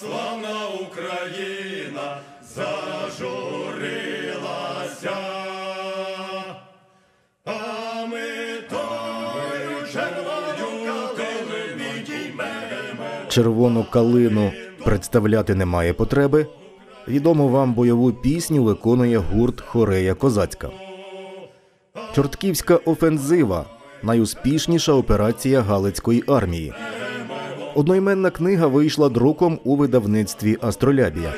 [0.00, 2.18] славна Україна
[2.54, 3.16] зажурилася,
[7.44, 8.26] а ми
[8.70, 13.06] тою червоною калину підіймемо.
[13.28, 14.52] Червону калину
[14.84, 16.46] представляти немає потреби.
[17.08, 20.70] Відому вам бойову пісню виконує гурт Хорея Козацька.
[22.14, 23.64] Чортківська офензива
[24.02, 26.72] найуспішніша операція Галицької армії.
[27.76, 31.34] Одноіменна книга вийшла друком у видавництві Астролябія.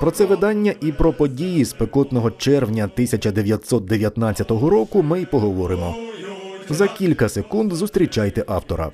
[0.00, 5.94] Про це видання і про події спекотного червня 1919 року ми й поговоримо.
[6.68, 8.90] За кілька секунд зустрічайте автора.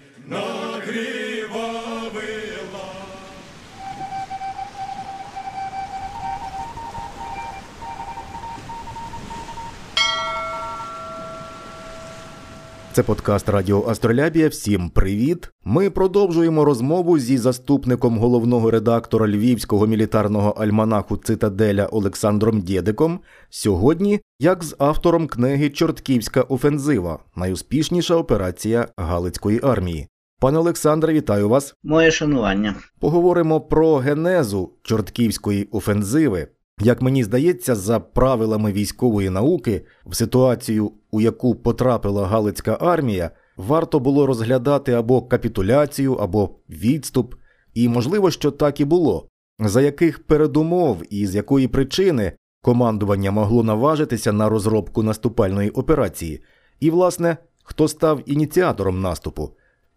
[12.93, 14.49] Це подкаст Радіо Астролябія.
[14.49, 15.51] Всім привіт!
[15.65, 23.21] Ми продовжуємо розмову зі заступником головного редактора львівського мілітарного альманаху Цитаделя Олександром Дєдиком.
[23.51, 30.09] Сьогодні, як з автором книги Чортківська офензива, найуспішніша операція Галицької армії.
[30.41, 31.75] Пане Олександре, вітаю вас.
[31.83, 32.75] Моє шанування.
[33.01, 36.49] Поговоримо про генезу Чортківської офензиви.
[36.83, 44.01] Як мені здається, за правилами військової науки, в ситуацію, у яку потрапила Галицька армія, варто
[44.01, 47.35] було розглядати або капітуляцію, або відступ,
[47.75, 49.29] і можливо, що так і було.
[49.59, 56.43] За яких передумов і з якої причини командування могло наважитися на розробку наступальної операції,
[56.81, 59.51] і, власне, хто став ініціатором наступу?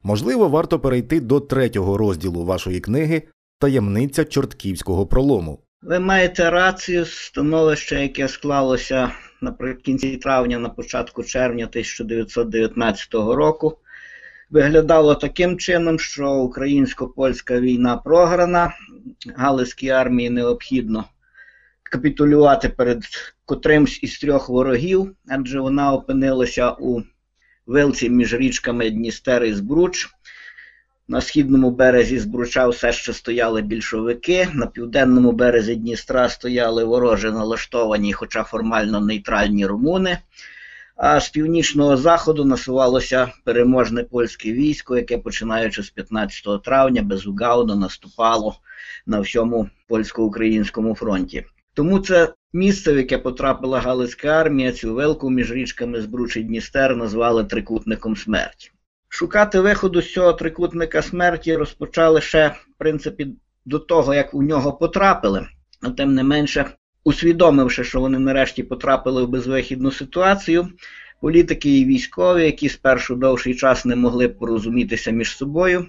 [0.03, 3.21] Можливо, варто перейти до третього розділу вашої книги
[3.59, 5.62] Таємниця чортківського пролому.
[5.85, 13.77] Ви маєте рацію становище, яке склалося наприкінці травня, на початку червня 1919 року.
[14.49, 18.73] Виглядало таким чином, що українсько-польська війна програна,
[19.35, 21.05] Галицькій армії необхідно
[21.83, 23.03] капітулювати перед
[23.45, 27.01] котримсь із трьох ворогів, адже вона опинилася у
[27.65, 30.09] вилці між річками Дністер і Збруч.
[31.07, 38.13] На східному березі Збруча все ще стояли більшовики, на південному березі Дністра стояли вороже налаштовані,
[38.13, 40.17] хоча формально нейтральні румуни.
[40.95, 48.55] А з північного заходу насувалося переможне польське військо, яке, починаючи з 15 травня, безугавно наступало
[49.05, 51.45] на всьому польсько-українському фронті.
[51.73, 56.95] Тому це місце, в яке потрапила Галицька армія, цю велку між річками Збруч і Дністер
[56.95, 58.72] назвали трикутником смерті.
[59.15, 63.27] Шукати виходу з цього трикутника смерті розпочали ще, в принципі,
[63.65, 65.47] до того, як у нього потрапили,
[65.81, 66.65] а тим не менше,
[67.03, 70.67] усвідомивши, що вони нарешті потрапили в безвихідну ситуацію,
[71.21, 75.85] політики і військові, які спершу довший час не могли порозумітися між собою,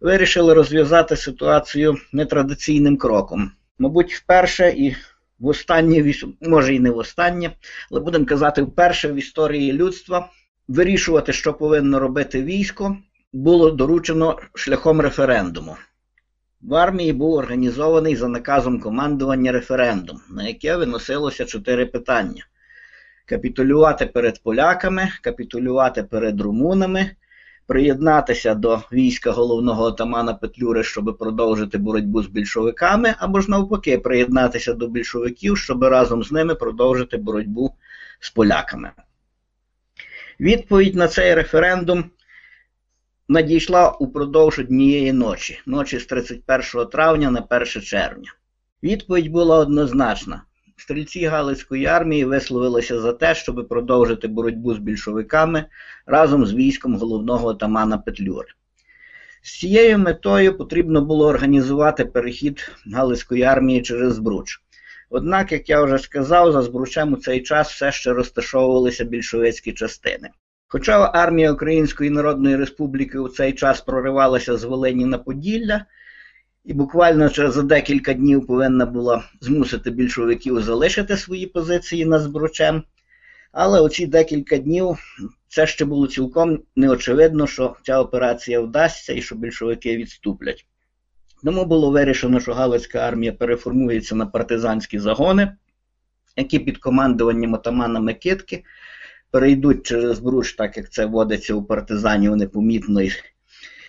[0.00, 3.50] вирішили розв'язати ситуацію нетрадиційним кроком.
[3.78, 4.96] Мабуть, вперше і
[5.38, 7.50] в останнє, може і не в останнє,
[7.90, 10.28] але будемо казати, вперше в історії людства
[10.72, 12.96] вирішувати, що повинно робити військо,
[13.32, 15.76] було доручено шляхом референдуму.
[16.62, 22.46] В армії був організований за наказом командування референдум, на яке виносилося чотири питання:
[23.26, 27.10] капітулювати перед поляками, капітулювати перед румунами,
[27.66, 34.74] приєднатися до війська головного отамана Петлюри, щоб продовжити боротьбу з більшовиками, або ж навпаки, приєднатися
[34.74, 37.74] до більшовиків, щоб разом з ними продовжити боротьбу
[38.20, 38.90] з поляками.
[40.42, 42.04] Відповідь на цей референдум
[43.28, 48.34] надійшла упродовж однієї ночі, ночі з 31 травня на 1 червня.
[48.82, 50.42] Відповідь була однозначна.
[50.76, 55.64] Стрільці Галицької армії висловилися за те, щоб продовжити боротьбу з більшовиками
[56.06, 58.48] разом з військом головного отамана Петлюри.
[59.42, 64.60] З цією метою потрібно було організувати перехід Галицької армії через Збруч.
[65.14, 70.30] Однак, як я вже сказав, за Збручем у цей час все ще розташовувалися більшовицькі частини.
[70.68, 75.84] Хоча армія Української Народної Республіки у цей час проривалася з Волині на Поділля,
[76.64, 82.82] і буквально за декілька днів повинна була змусити більшовиків залишити свої позиції над Збручем,
[83.52, 84.98] але оці декілька днів
[85.48, 90.66] це ще було цілком неочевидно, що ця операція вдасться і що більшовики відступлять.
[91.44, 95.52] Тому було вирішено, що Галицька армія переформується на партизанські загони,
[96.36, 98.64] які під командуванням отамана Микитки
[99.30, 103.02] перейдуть через Бруч, так як це водиться у партизанів непомітно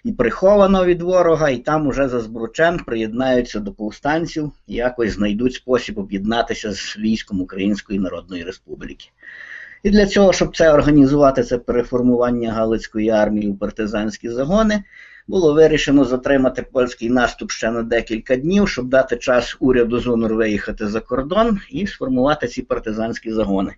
[0.04, 5.54] і приховано від ворога, і там уже за Збручем приєднаються до повстанців і якось знайдуть
[5.54, 9.10] спосіб об'єднатися з військом Української Народної Республіки.
[9.84, 14.84] І для цього, щоб це організувати, це переформування Галицької армії у партизанські загони,
[15.28, 20.88] було вирішено затримати польський наступ ще на декілька днів, щоб дати час уряду Зунур виїхати
[20.88, 23.74] за кордон і сформувати ці партизанські загони.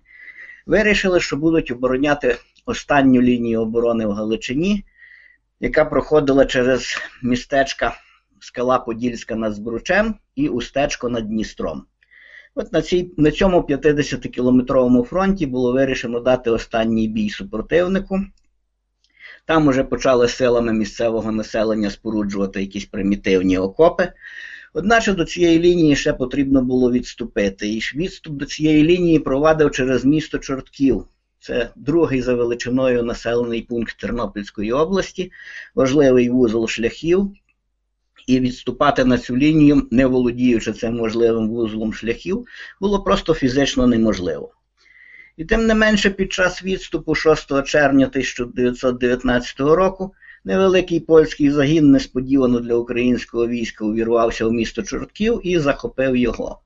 [0.66, 2.36] Вирішили, що будуть обороняти
[2.66, 4.84] останню лінію оборони в Галичині,
[5.60, 7.94] яка проходила через містечка
[8.40, 11.84] Скала Подільська над Збручем і Устечко над Дністром.
[12.58, 18.20] От на цій, на цьому 50-кілометровому фронті було вирішено дати останній бій супротивнику.
[19.44, 24.12] Там уже почали силами місцевого населення споруджувати якісь примітивні окопи.
[24.72, 27.68] Одначе до цієї лінії ще потрібно було відступити.
[27.68, 31.04] І відступ до цієї лінії провадив через місто Чортків.
[31.40, 35.32] Це другий за величиною населений пункт Тернопільської області,
[35.74, 37.30] важливий вузол шляхів.
[38.26, 42.46] І відступати на цю лінію, не володіючи цим можливим вузлом шляхів,
[42.80, 44.52] було просто фізично неможливо.
[45.36, 50.14] І тим не менше, під час відступу 6 червня 1919 року
[50.44, 56.60] невеликий польський загін несподівано для українського війська увірвався в місто Чортків і захопив його.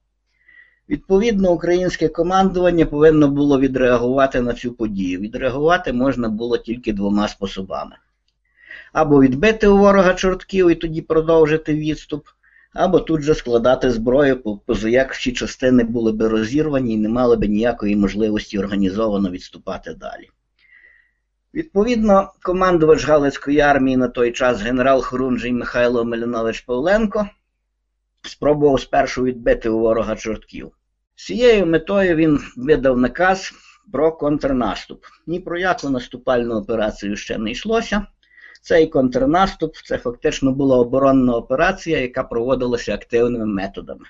[0.88, 5.20] Відповідно, українське командування повинно було відреагувати на цю подію.
[5.20, 7.96] Відреагувати можна було тільки двома способами:
[8.92, 12.26] або відбити у ворога чортків і тоді продовжити відступ,
[12.72, 17.44] або тут же складати зброю, позаяк всі частини були би розірвані і не мали б
[17.44, 20.28] ніякої можливості організовано відступати далі.
[21.54, 27.28] Відповідно, командувач Галицької армії на той час генерал Хорунжий Михайло Мелінович Павленко
[28.22, 30.72] спробував спершу відбити у ворога чортків.
[31.14, 33.52] З цією метою він видав наказ
[33.92, 35.04] про контрнаступ.
[35.26, 38.06] Ні про яку наступальну операцію ще не йшлося.
[38.60, 44.06] Цей контрнаступ це фактично була оборонна операція, яка проводилася активними методами.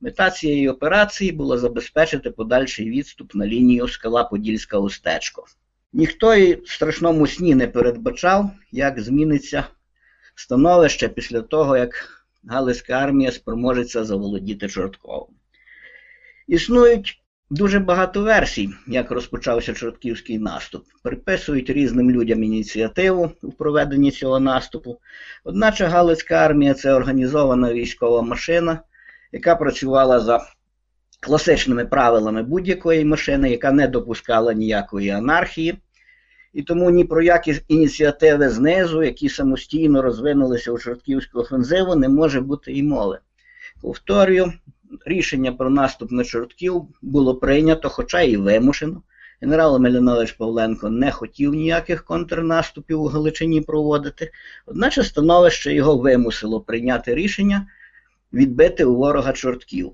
[0.00, 5.44] Мета цієї операції була забезпечити подальший відступ на лінію скала Подільська Устечко.
[5.92, 9.64] Ніхто і в страшному сні не передбачав, як зміниться
[10.34, 15.28] становище після того, як Галицька армія спроможеться заволодіти Чортковом.
[16.46, 20.84] Існують дуже багато версій, як розпочався Чортківський наступ.
[21.02, 24.98] Приписують різним людям ініціативу у проведенні цього наступу.
[25.44, 28.80] Одначе Галицька армія це організована військова машина,
[29.32, 30.46] яка працювала за
[31.20, 35.78] класичними правилами будь-якої машини, яка не допускала ніякої анархії.
[36.52, 42.40] І тому ні про які ініціативи знизу, які самостійно розвинулися у Чортківську офензиву, не може
[42.40, 43.18] бути і мови.
[43.82, 44.52] Повторюю,
[45.06, 49.02] рішення про наступ на Чортків було прийнято, хоча і вимушено.
[49.40, 54.30] Генерал Мелінович Павленко не хотів ніяких контрнаступів у Галичині проводити,
[54.66, 57.66] одначе становище його вимусило прийняти рішення
[58.32, 59.92] відбити у ворога чортків.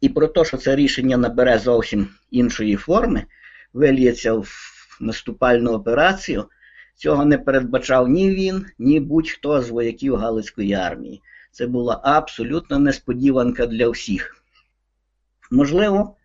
[0.00, 3.24] І про те, що це рішення набере зовсім іншої форми,
[3.72, 4.48] виліється в
[5.00, 6.44] наступальну операцію,
[6.96, 11.22] цього не передбачав ні він, ні будь-хто з вояків Галицької армії.
[11.50, 14.36] Це була абсолютна несподіванка для всіх.
[15.50, 16.16] Можливо,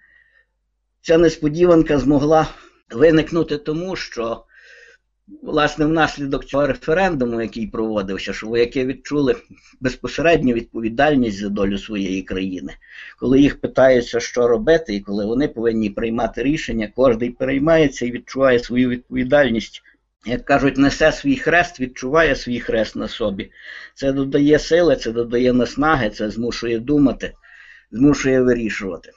[1.02, 2.48] ця несподіванка змогла
[2.92, 4.44] виникнути тому, що,
[5.42, 9.36] власне, внаслідок цього референдуму, який проводився, що вояки відчули
[9.80, 12.74] безпосередню відповідальність за долю своєї країни.
[13.19, 18.59] Коли їх питаються, що робити, і коли вони повинні приймати рішення, кожен переймається і відчуває
[18.59, 19.83] свою відповідальність
[20.25, 23.51] як кажуть, несе свій хрест, відчуває свій хрест на собі.
[23.94, 27.33] Це додає сили, це додає наснаги, це змушує думати,
[27.92, 29.11] змушує вирішувати.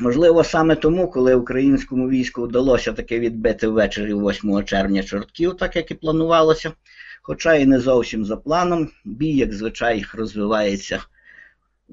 [0.00, 5.90] Можливо, саме тому, коли українському війську вдалося таки відбити ввечері 8 червня чортків, так як
[5.90, 6.72] і планувалося,
[7.22, 11.00] хоча і не зовсім за планом, бій, як звичай, розвивається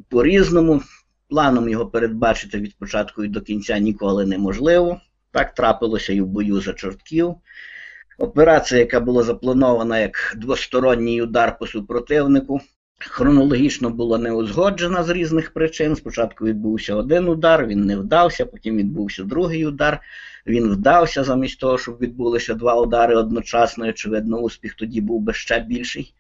[0.09, 0.81] по-різному.
[1.29, 5.01] Планом його передбачити від початку і до кінця ніколи неможливо.
[5.31, 7.35] Так трапилося і в бою за чортків.
[8.23, 12.61] Операція, яка була запланована як двосторонній удар по супротивнику,
[12.99, 15.95] хронологічно була не узгоджена з різних причин.
[15.95, 19.99] Спочатку відбувся один удар, він не вдався, потім відбувся другий удар.
[20.47, 23.87] Він вдався замість того, щоб відбулися два удари одночасно.
[23.87, 26.13] І, Очевидно, успіх тоді був би ще більший.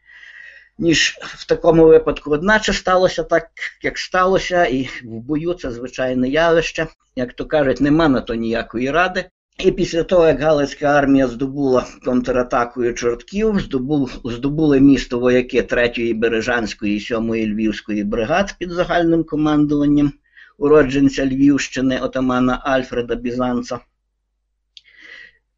[0.77, 3.49] Ніж в такому випадку, одначе сталося так,
[3.81, 6.87] як сталося, і в бою це звичайне явище.
[7.15, 9.25] Як то кажуть, нема на то ніякої ради.
[9.59, 16.95] І після того, як Галицька армія здобула контратакою чортків, здобув, здобули місто вояки 3-ї Бережанської
[16.97, 20.13] і 7-ї Львівської бригад під загальним командуванням
[20.57, 23.79] уродженця Львівщини отамана Альфреда Бізанца.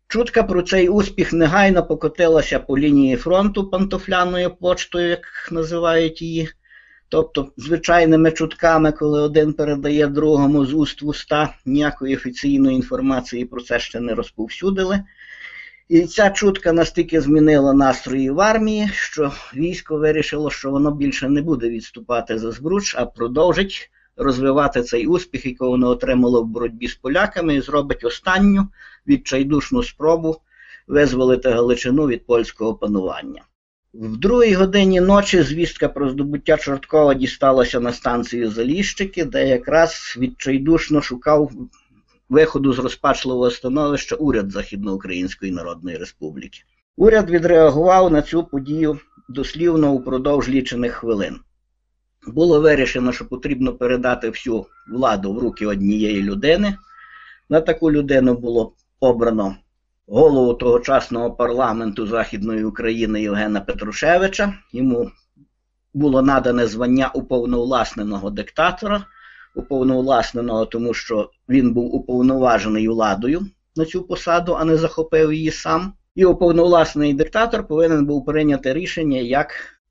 [0.08, 6.50] Чутка про цей успіх негайно покотилася по лінії фронту пантофляною почтою, як називають її.
[7.10, 13.62] Тобто, звичайними чутками, коли один передає другому з уст в уста, ніякої офіційної інформації про
[13.62, 15.04] це ще не розповсюдили.
[15.90, 21.42] І ця чутка настільки змінила настрої в армії, що військо вирішило, що воно більше не
[21.42, 26.96] буде відступати за збруч, а продовжить розвивати цей успіх, який воно отримало в боротьбі з
[26.96, 28.68] поляками, і зробить останню
[29.08, 30.42] відчайдушну спробу
[30.88, 33.44] визволити Галичину від польського панування.
[34.00, 41.02] В другій годині ночі звістка про здобуття Чорткова дісталася на станцію Заліщики, де якраз відчайдушно
[41.02, 41.52] шукав
[42.30, 46.60] виходу з розпачливого становища уряд Західноукраїнської Народної Республіки.
[46.98, 49.00] Уряд відреагував на цю подію
[49.30, 51.40] дослівно упродовж лічених хвилин.
[52.28, 56.78] Було вирішено, що потрібно передати всю владу в руки однієї людини.
[57.50, 59.56] На таку людину було обрано
[60.08, 64.54] голову тогочасного парламенту Західної України Євгена Петрушевича.
[64.74, 65.12] Йому
[65.94, 69.06] було надане звання уповновласненого диктатора,
[69.56, 73.46] уповновласненого, тому що він був уповноважений владою
[73.76, 75.94] на цю посаду, а не захопив її сам.
[76.16, 79.50] І уповновласний диктатор повинен був прийняти рішення, як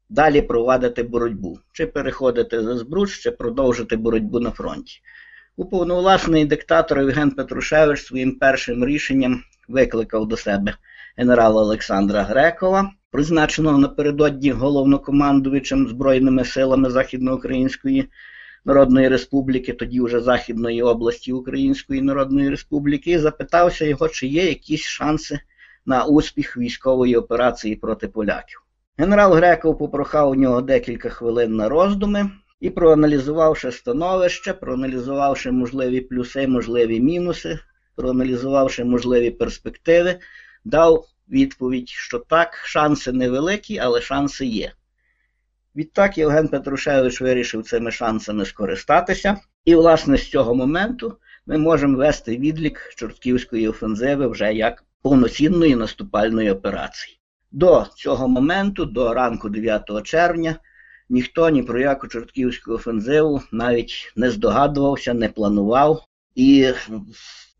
[0.08, 5.00] далі провадити боротьбу, чи переходити за збруч, чи продовжити боротьбу на фронті.
[5.56, 10.74] Уповновласний диктатор Євген Петрушевич своїм першим рішенням викликав до себе
[11.16, 18.08] генерала Олександра Грекова, призначеного напередодні головнокомандувачем Збройними силами Західноукраїнської
[18.64, 24.82] Народної Республіки, тоді вже Західної області Української Народної Республіки, і запитався його, чи є якісь
[24.82, 25.40] шанси
[25.86, 28.62] на успіх військової операції проти поляків.
[28.96, 32.30] Генерал Греков попрохав у нього декілька хвилин на роздуми
[32.60, 37.58] і, проаналізувавши становище, проаналізувавши можливі плюси, можливі мінуси,
[37.96, 40.18] проаналізувавши можливі перспективи,
[40.64, 44.72] дав відповідь, що так, шанси невеликі, але шанси є.
[45.76, 52.36] Відтак Євген Петрушевич вирішив цими шансами скористатися, і, власне, з цього моменту ми можемо вести
[52.36, 57.18] відлік Чортківської офензиви вже як повноцінної наступальної операції.
[57.52, 60.56] До цього моменту, до ранку 9 червня,
[61.08, 66.72] ніхто ні про яку Чортківську офензиву навіть не здогадувався, не планував і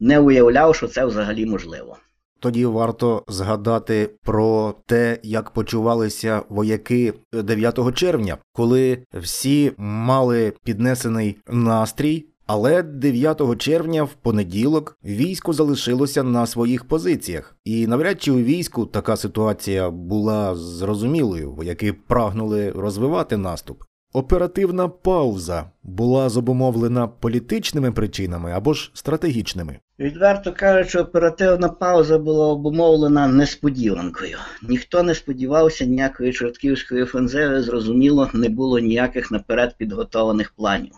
[0.05, 1.97] не уявляв, що це взагалі можливо.
[2.41, 12.27] Тоді варто згадати про те, як почувалися вояки 9 червня, коли всі мали піднесений настрій.
[12.47, 18.87] Але 9 червня в понеділок військо залишилося на своїх позиціях, і навряд чи у війську
[18.87, 23.83] така ситуація була зрозумілою, вояки прагнули розвивати наступ.
[24.13, 29.79] Оперативна пауза була зобумовлена політичними причинами або ж стратегічними.
[29.99, 34.39] Відверто кажучи, оперативна пауза була обумовлена несподіванкою.
[34.63, 40.93] Ніхто не сподівався ніякої чортківської офензиви, зрозуміло, не було ніяких наперед підготованих планів.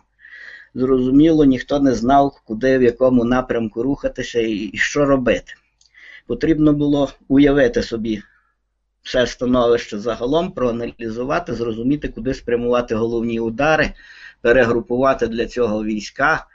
[0.74, 5.52] Зрозуміло, ніхто не знав, куди в якому напрямку рухатися і що робити.
[6.26, 8.22] Потрібно було уявити собі
[9.02, 13.92] все становище загалом, проаналізувати, зрозуміти, куди спрямувати головні удари,
[14.40, 16.46] перегрупувати для цього війська,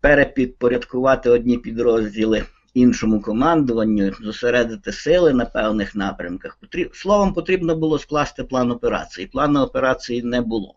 [0.00, 2.44] перепідпорядкувати одні підрозділи
[2.74, 6.58] іншому командуванню, зосередити сили на певних напрямках.
[6.92, 9.26] Словом, потрібно було скласти план операції.
[9.26, 10.74] Плану операції не було.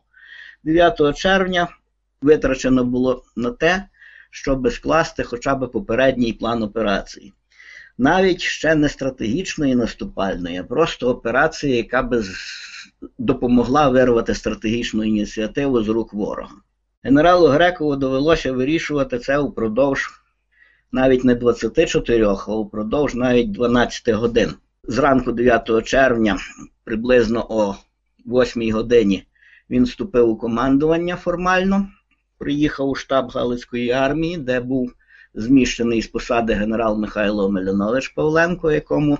[0.64, 1.68] 9 червня
[2.22, 3.84] витрачено було на те,
[4.32, 7.34] щоб скласти хоча б попередній план операції
[7.98, 12.24] навіть ще не стратегічної наступальної, а просто операції, яка би
[13.18, 16.56] допомогла вирвати стратегічну ініціативу з рук ворога.
[17.04, 20.10] Генералу Грекову довелося вирішувати це упродовж
[20.92, 24.54] навіть не 24, а упродовж навіть 12 годин.
[24.84, 26.38] Зранку 9 червня,
[26.84, 27.76] приблизно о
[28.26, 29.28] 8 годині,
[29.70, 31.88] він вступив у командування формально,
[32.38, 34.94] приїхав у штаб Галицької армії, де був
[35.34, 39.18] зміщений з посади генерал Михайло Мелянович Павленко, якому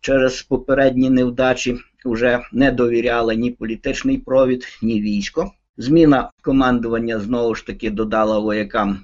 [0.00, 5.52] через попередні невдачі вже не довіряли ні політичний провід, ні військо.
[5.76, 9.00] Зміна командування знову ж таки додала воякам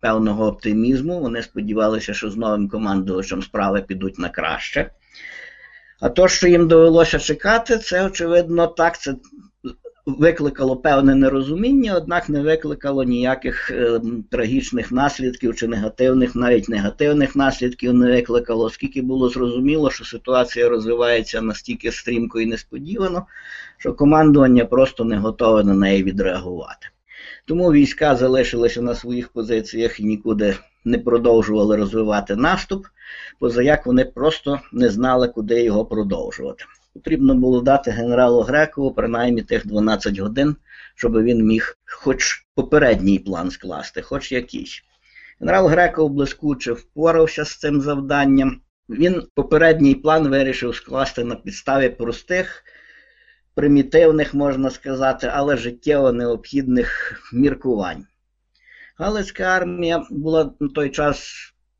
[0.00, 1.20] певного оптимізму.
[1.20, 4.90] Вони сподівалися, що з новим командувачем справи підуть на краще.
[6.00, 9.00] А то, що їм довелося чекати, це очевидно так.
[9.00, 9.14] Це
[10.06, 17.94] викликало певне нерозуміння, однак не викликало ніяких е, трагічних наслідків чи негативних, навіть негативних наслідків
[17.94, 23.26] не викликало, оскільки було зрозуміло, що ситуація розвивається настільки стрімко і несподівано,
[23.78, 26.88] що командування просто не готове на неї відреагувати.
[27.44, 32.86] Тому війська залишилися на своїх позиціях і нікуди не продовжували розвивати наступ,
[33.38, 36.64] позаяк вони просто не знали, куди його продовжувати.
[36.94, 40.56] Потрібно було дати генералу Грекову принаймні тих 12 годин,
[40.94, 44.82] щоб він міг хоч попередній план скласти, хоч якийсь.
[45.40, 48.60] Генерал Греков блискуче впорався з цим завданням.
[48.88, 52.64] Він попередній план вирішив скласти на підставі простих,
[53.56, 58.06] примітивних, можна сказати, але життєво необхідних міркувань.
[58.96, 61.34] Галицька армія була на той час,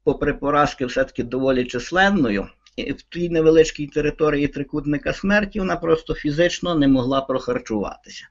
[0.05, 2.47] попри поразки, все-таки доволі численною.
[2.77, 8.25] І в тій невеличкій території трикутника смерті вона просто фізично не могла прохарчуватися.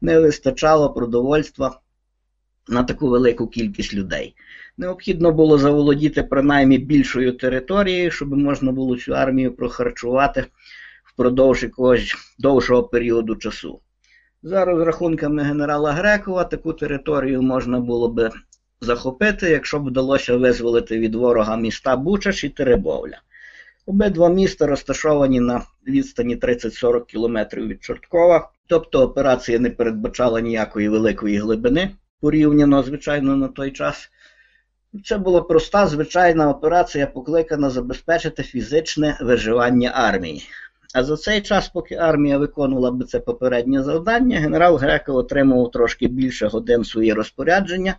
[0.00, 1.80] Не вистачало продовольства
[2.68, 4.34] на таку велику кількість людей.
[4.76, 10.46] Необхідно було заволодіти принаймні більшою територією, щоб можна було цю армію прохарчувати
[11.14, 13.80] впродовж якогось довшого періоду часу.
[14.42, 18.30] За розрахунками генерала Грекова, таку територію можна було би
[18.80, 23.20] захопити, якщо б вдалося визволити від ворога міста Бучач і Теребовля.
[23.86, 31.38] Обидва міста розташовані на відстані 30-40 км від Чорткова, тобто операція не передбачала ніякої великої
[31.38, 31.90] глибини
[32.24, 34.10] порівняно, звичайно, на той час.
[35.04, 40.42] Це була проста звичайна операція, покликана забезпечити фізичне виживання армії.
[40.94, 46.08] А за цей час, поки армія виконувала би це попереднє завдання, генерал Греков отримував трошки
[46.08, 47.94] більше годин своє розпорядження,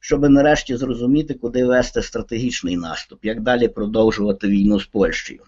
[0.00, 5.40] щоб нарешті зрозуміти, куди вести стратегічний наступ, як далі продовжувати війну з Польщею.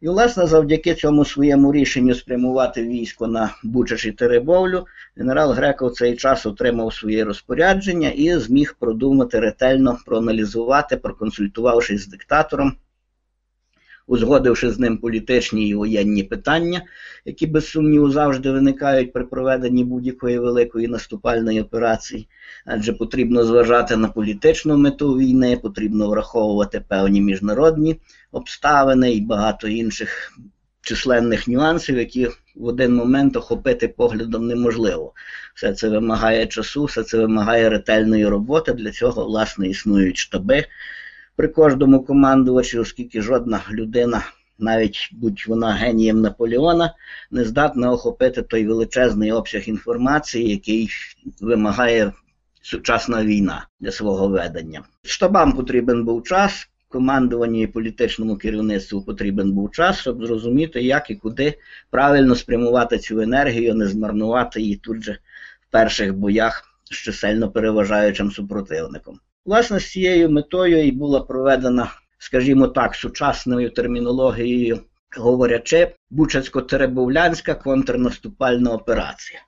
[0.00, 4.86] І, власне, завдяки цьому своєму рішенню спрямувати військо на Бучач і Теребовлю,
[5.16, 12.76] генерал Греков цей час отримав своє розпорядження і зміг продумати ретельно, проаналізувати, проконсультувавшись з диктатором,
[14.06, 16.82] узгодивши з ним політичні і воєнні питання,
[17.24, 22.28] які без сумніву завжди виникають при проведенні будь-якої великої наступальної операції,
[22.64, 27.96] адже потрібно зважати на політичну мету війни, потрібно враховувати певні міжнародні
[28.32, 30.32] обставини і багато інших
[30.84, 35.12] численних нюансів, які в один момент охопити поглядом неможливо.
[35.54, 38.72] Все це вимагає часу, все це вимагає ретельної роботи.
[38.72, 40.64] Для цього, власне, існують штаби
[41.36, 44.22] при кожному командувачі, оскільки жодна людина,
[44.58, 46.94] навіть будь вона генієм Наполеона,
[47.30, 50.88] не здатна охопити той величезний обсяг інформації, який
[51.40, 52.12] вимагає
[52.62, 54.82] сучасна війна для свого ведення.
[55.02, 56.68] Штабам потрібен був час.
[56.88, 61.58] Командуванню і політичному керівництву потрібен був час, щоб зрозуміти, як і куди
[61.90, 65.18] правильно спрямувати цю енергію, не змарнувати її тут же
[65.68, 69.20] в перших боях з чисельно переважаючим супротивником.
[69.44, 74.80] Власне, з цією метою і була проведена, скажімо так, сучасною термінологією,
[75.16, 79.40] говорячи, Бучацько-Теребовлянська контрнаступальна операція.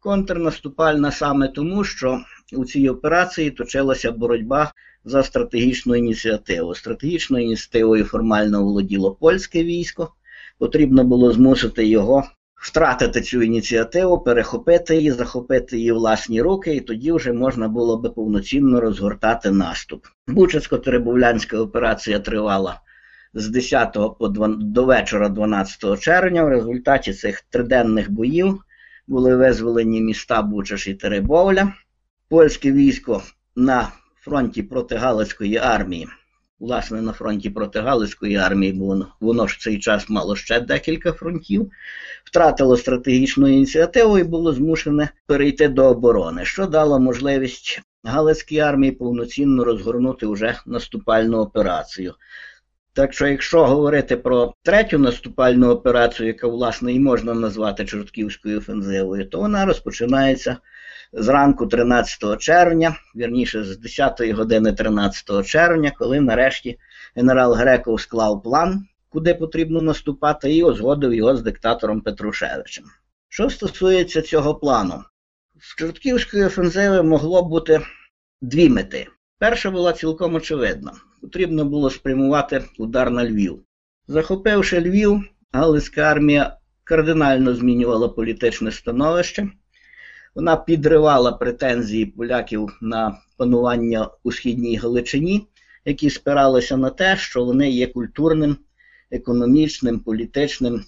[0.00, 2.20] Контрнаступальна саме тому, що
[2.52, 4.72] у цій операції точилася боротьба
[5.04, 6.74] за стратегічну ініціативу.
[6.74, 10.12] Стратегічною ініціативою формально володіло польське військо.
[10.58, 12.24] Потрібно було змусити його
[12.56, 18.10] втратити цю ініціативу, перехопити її, захопити її власні руки, і тоді вже можна було би
[18.10, 20.06] повноцінно розгортати наступ.
[20.28, 22.80] Бучацько-Теребовлянська операція тривала
[23.34, 26.44] з 10 по 2, до вечора 12 червня.
[26.44, 28.62] В результаті цих триденних боїв
[29.06, 31.72] були визволені міста Бучаш і Теребовля.
[32.28, 33.22] Польське військо
[33.56, 33.88] на
[34.20, 36.08] фронті проти Галицької армії.
[36.60, 41.12] Власне, на фронті проти Галицької армії, бо воно ж в цей час мало ще декілька
[41.12, 41.70] фронтів,
[42.24, 49.64] втратило стратегічну ініціативу і було змушене перейти до оборони, що дало можливість Галицькій армії повноцінно
[49.64, 52.14] розгорнути вже наступальну операцію.
[52.92, 59.28] Так що, якщо говорити про третю наступальну операцію, яка, власне, і можна назвати Чортківською офензивою,
[59.28, 60.56] то вона розпочинається
[61.16, 66.78] зранку 13 червня, вірніше з 10 години 13 червня, коли нарешті
[67.14, 72.84] генерал Греков склав план, куди потрібно наступати, і узгодив його з диктатором Петрушевичем.
[73.28, 75.04] Що стосується цього плану,
[75.60, 77.80] з Чортківської офензиви могло бути
[78.40, 79.06] дві мети.
[79.38, 80.92] Перша була цілком очевидна.
[81.20, 83.62] Потрібно було спрямувати удар на Львів.
[84.08, 89.48] Захопивши Львів, Галицька армія кардинально змінювала політичне становище.
[90.36, 95.46] Вона підривала претензії поляків на панування у східній Галичині,
[95.84, 98.56] які спиралися на те, що вони є культурним,
[99.10, 100.84] економічним, політичним,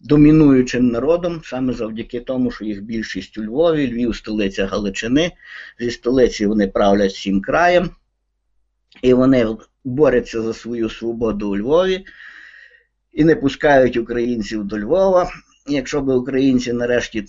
[0.00, 5.32] домінуючим народом, саме завдяки тому, що їх більшість у Львові, Львів столиця Галичини,
[5.80, 7.90] зі столиці вони правлять всім краєм,
[9.02, 12.06] і вони борються за свою свободу у Львові
[13.12, 15.30] і не пускають українців до Львова.
[15.66, 17.24] Якщо б українці нарешті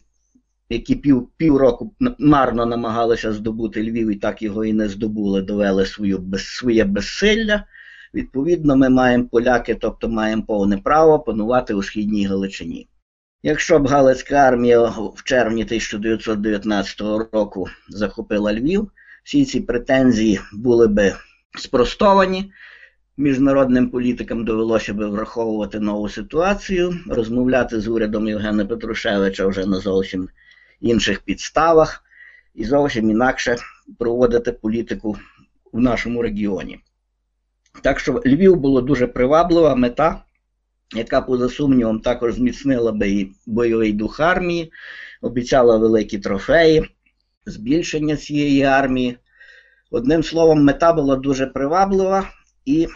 [0.70, 6.20] які пів, півроку марно намагалися здобути Львів і так його і не здобули, довели свою,
[6.20, 7.64] без, своє безсилля,
[8.16, 12.88] Відповідно, ми маємо поляки, тобто маємо повне право панувати у східній Галичині.
[13.44, 14.82] Якщо б Галицька армія
[15.16, 17.02] в червні 1919
[17.34, 18.92] року захопила Львів,
[19.24, 21.14] всі ці претензії були би
[21.58, 22.52] спростовані.
[23.18, 30.30] Міжнародним політикам довелося би враховувати нову ситуацію, розмовляти з урядом Євгена Петрушевича вже на зовсім
[30.82, 32.04] інших підставах
[32.54, 33.56] і зовсім інакше
[34.00, 35.18] проводити політику
[35.74, 36.80] в нашому регіоні.
[37.82, 40.24] Так що Львів було дуже приваблива мета,
[40.96, 44.72] яка, поза сумнівом, також зміцнила би і бойовий дух армії,
[45.22, 46.90] обіцяла великі трофеї,
[47.46, 49.18] збільшення цієї армії.
[49.92, 52.30] Одним словом, мета була дуже приваблива,
[52.66, 52.88] і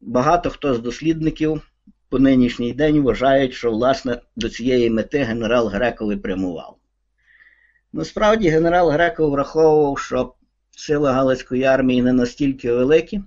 [0.00, 1.62] багато хто з дослідників
[2.08, 6.76] по нинішній день вважають, що власне до цієї мети генерал Греков і прямував.
[7.92, 10.34] Насправді, генерал Греков враховував, що
[10.70, 13.20] сили Галицької армії не настільки великі,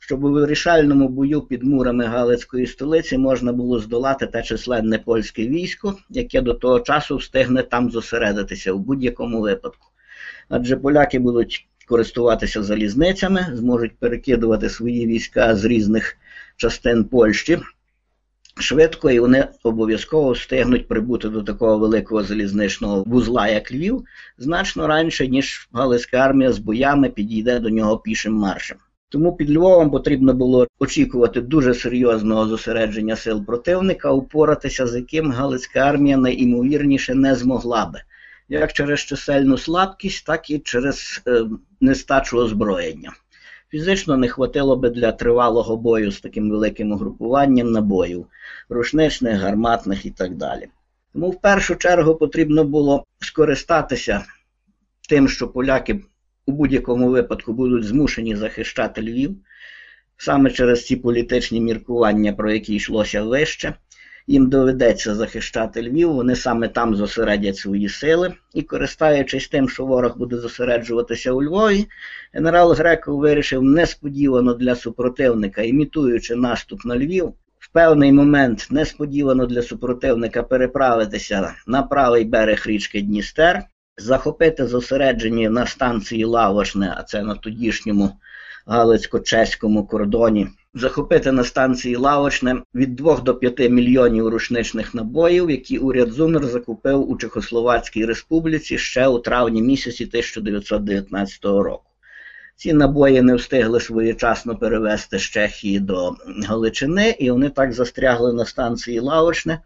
[0.00, 5.98] щоб у вирішальному бою під мурами Галицької столиці можна було здолати те численне польське військо,
[6.10, 9.88] яке до того часу встигне там зосередитися у будь-якому випадку.
[10.48, 16.16] Адже поляки будуть користуватися залізницями, зможуть перекидувати свої війська з різних
[16.56, 17.58] частин Польщі
[18.58, 24.04] швидко, і вони обов'язково встигнуть прибути до такого великого залізничного вузла, як Львів,
[24.38, 28.78] значно раніше, ніж Галицька армія з боями підійде до нього пішим маршем.
[29.08, 35.80] Тому під Львовом потрібно було очікувати дуже серйозного зосередження сил противника, упоратися з яким Галицька
[35.80, 38.02] армія найімовірніше не змогла би,
[38.48, 41.44] як через чисельну слабкість, так і через е,
[41.80, 43.12] нестачу озброєння.
[43.70, 48.26] Фізично не хватило би для тривалого бою з таким великим угрупуванням набоїв,
[48.68, 50.68] рушничних, гарматних і так далі.
[51.12, 54.24] Тому в першу чергу потрібно було скористатися
[55.08, 56.00] тим, що поляки
[56.46, 59.36] у будь-якому випадку будуть змушені захищати Львів,
[60.16, 63.74] саме через ці політичні міркування, про які йшлося вище.
[64.26, 68.34] Їм доведеться захищати Львів, вони саме там зосередять свої сили.
[68.54, 71.86] І, користаючись тим, що ворог буде зосереджуватися у Львові,
[72.32, 79.62] генерал Греков вирішив несподівано для супротивника, імітуючи наступ на Львів, в певний момент несподівано для
[79.62, 83.62] супротивника переправитися на правий берег річки Дністер,
[83.96, 88.10] захопити зосередження на станції Лавошне, а це на тодішньому
[88.66, 96.10] Галицько-чеському кордоні, захопити на станції Лавочне від 2 до 5 мільйонів рушничних набоїв, які уряд
[96.10, 101.90] Зумер закупив у Чехословацькій Республіці ще у травні місяці 1919 року.
[102.56, 108.44] Ці набої не встигли своєчасно перевезти з Чехії до Галичини, і вони так застрягли на
[108.44, 109.60] станції Лавочне,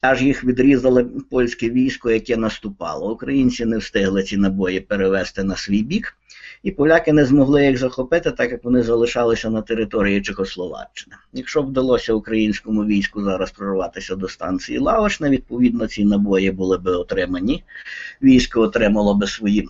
[0.00, 3.12] аж їх відрізали польське військо, яке наступало.
[3.12, 6.16] Українці не встигли ці набої перевезти на свій бік
[6.62, 11.16] і поляки не змогли їх захопити, так як вони залишалися на території Чехословаччини.
[11.32, 16.92] Якщо б вдалося українському війську зараз прорватися до станції Лавошна, відповідно ці набої були би
[16.92, 17.64] отримані.
[18.22, 19.68] Військо отримало би свою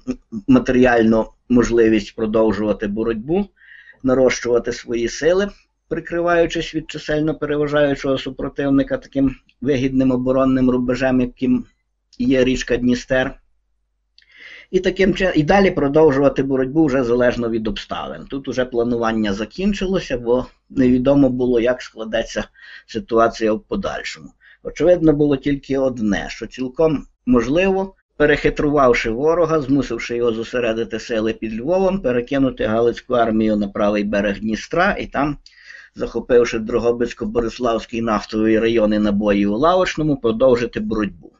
[0.48, 3.46] матеріальну можливість продовжувати боротьбу,
[4.02, 5.48] нарощувати свої сили.
[5.88, 11.64] Прикриваючись від чисельно переважаючого супротивника таким вигідним оборонним рубежем, яким
[12.18, 13.40] є річка Дністер
[14.70, 18.24] і таким і далі продовжувати боротьбу вже залежно від обставин.
[18.24, 22.44] Тут уже планування закінчилося, бо невідомо було, як складеться
[22.86, 24.28] ситуація в подальшому.
[24.62, 32.00] Очевидно, було тільки одне: що цілком можливо, перехитрувавши ворога, змусивши його зосередити сили під Львовом,
[32.00, 35.36] перекинути Галицьку армію на правий берег Дністра і там.
[35.94, 41.32] Захопивши Дрогобицько-Бориславський нафтовий район і набої у Лавочному, продовжити боротьбу.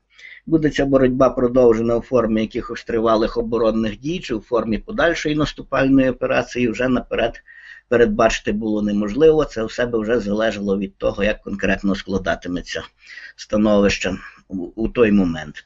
[0.49, 6.11] Буде ця боротьба продовжена у формі якихось тривалих оборонних дій чи у формі подальшої наступальної
[6.11, 7.43] операції вже наперед
[7.89, 9.45] передбачити було неможливо.
[9.45, 12.83] Це все би вже залежало від того, як конкретно складатиметься
[13.37, 14.17] становище
[14.75, 15.65] у той момент.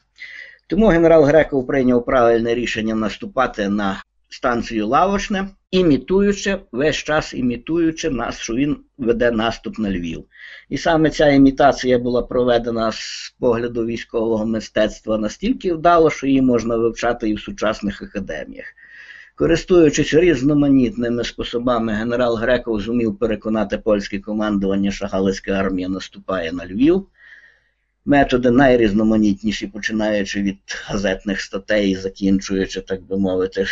[0.66, 8.38] Тому генерал Греков прийняв правильне рішення наступати на станцію Лавочне, імітуючи весь час імітуючи нас,
[8.38, 10.24] що він веде наступ на Львів.
[10.68, 16.76] І саме ця імітація була проведена з погляду військового мистецтва настільки вдало, що її можна
[16.76, 18.66] вивчати і в сучасних академіях.
[19.34, 27.06] Користуючись різноманітними способами, генерал Греков зумів переконати польське командування, що Галицька армія наступає на Львів.
[28.04, 33.66] Методи найрізноманітніші, починаючи від газетних статей, закінчуючи, так би мовити,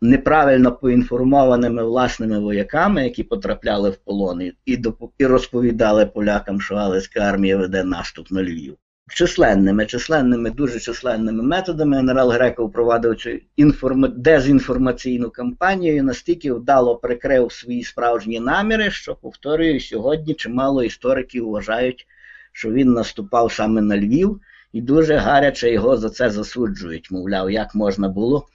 [0.00, 4.78] неправильно поінформованими власними вояками, які потрапляли в полон, і
[5.18, 8.76] і розповідали полякам, що Галицька армія веде наступ на Львів.
[9.10, 14.08] численними, численними, дуже численними методами генерал Греков провадив цю інформа...
[14.08, 22.06] дезінформаційну кампанію настільки вдало прикрив свої справжні наміри, що, повторюю, сьогодні чимало істориків вважають,
[22.52, 24.40] що він наступав саме на Львів,
[24.72, 27.10] і дуже гаряче його за це засуджують.
[27.10, 28.46] Мовляв, як можна було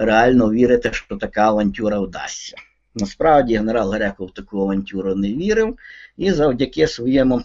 [0.00, 2.56] реально вірити, що така авантюра вдасться.
[2.94, 5.78] Насправді генерал Греков в таку авантюру не вірив,
[6.16, 7.42] і завдяки своєму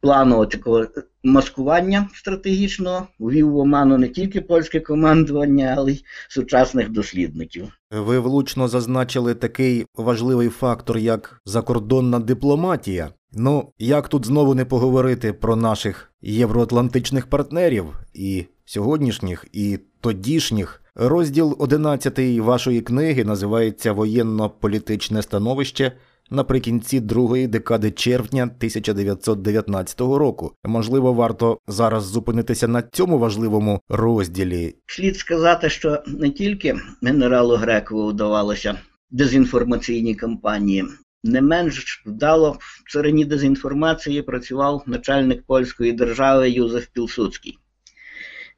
[0.00, 0.86] плану такого
[1.24, 7.68] маскування стратегічного ввів в оману не тільки польське командування, але й сучасних дослідників.
[7.90, 13.10] Ви влучно зазначили такий важливий фактор, як закордонна дипломатія.
[13.32, 20.82] Ну, як тут знову не поговорити про наших євроатлантичних партнерів і сьогоднішніх, і тодішніх.
[21.02, 25.92] Розділ 11 вашої книги називається Воєнно-політичне становище
[26.30, 30.52] наприкінці другої декади червня 1919 року.
[30.64, 34.74] Можливо, варто зараз зупинитися на цьому важливому розділі.
[34.86, 38.74] Слід сказати, що не тільки генералу Грекову вдавалося
[39.10, 40.84] дезінформаційні кампанії.
[41.24, 47.58] Не менш вдало в царині дезінформації працював начальник польської держави Юзеф Пілсуцький.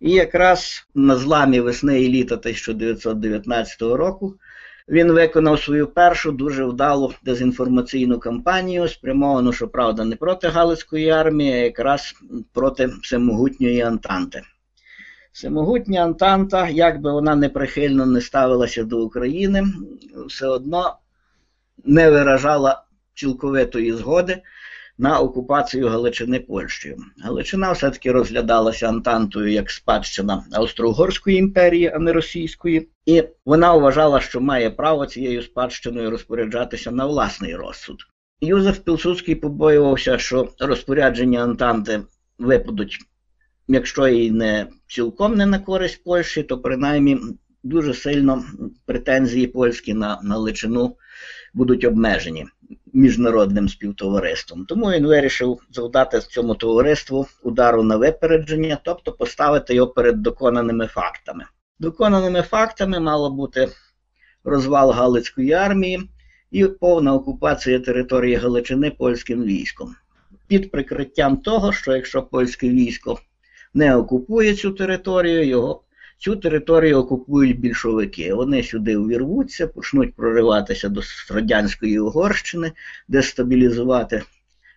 [0.03, 4.35] І якраз на зламі весни і літа 1919 року
[4.89, 11.57] він виконав свою першу дуже вдалу дезінформаційну кампанію, спрямовану, щоправда, не проти Галицької армії, а
[11.57, 12.15] якраз
[12.53, 14.43] проти всемогутньої Антанти.
[15.33, 19.65] Всемогутня Антанта, як би вона неприхильно не ставилася до України,
[20.27, 20.97] все одно
[21.85, 22.85] не виражала
[23.15, 24.43] цілковитої згоди
[24.99, 26.97] на окупацію Галичини Польщею.
[27.25, 34.41] Галичина все-таки розглядалася Антантою як спадщина Австро-Угорської імперії, а не російської, і вона вважала, що
[34.41, 37.97] має право цією спадщиною розпоряджатися на власний розсуд.
[38.41, 42.03] Юзеф Пілсудський побоювався, що розпорядження Антанти
[42.39, 42.99] випадуть,
[43.69, 47.19] якщо і не цілком не на користь Польщі, то принаймні
[47.63, 48.45] дуже сильно
[48.87, 50.39] претензії польські на, на
[51.55, 52.47] будуть обмежені
[52.93, 54.65] міжнародним співтовариством.
[54.65, 61.45] Тому він вирішив завдати цьому товариству удару на випередження, тобто поставити його перед доконаними фактами.
[61.79, 63.69] Доконаними фактами мало бути
[64.45, 66.01] розвал Галицької армії
[66.51, 69.95] і повна окупація території Галичини польським військом.
[70.47, 73.19] Під прикриттям того, що якщо польське військо
[73.75, 75.83] не окупує цю територію, його
[76.23, 78.35] Цю територію окупують більшовики.
[78.35, 82.73] Вони сюди увірвуться, почнуть прориватися до Радянської Угорщини,
[83.09, 84.23] дестабілізувати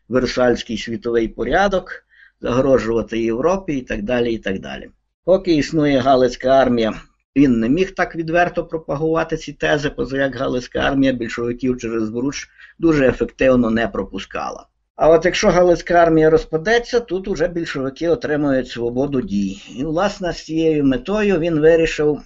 [0.10, 2.06] Версальський світовий порядок,
[2.42, 4.34] загрожувати Європі і так далі.
[4.34, 4.90] і так далі.
[5.26, 6.94] Поки існує Галицька армія,
[7.36, 12.50] він не міг так відверто пропагувати ці тези, поза як Галицька армія більшовиків через Бруч
[12.80, 14.68] дуже ефективно не пропускала.
[14.96, 19.62] А от якщо Галицька армія розпадеться, тут уже більшовики отримують свободу дій.
[19.78, 22.22] І, власне, з цією метою він вирішив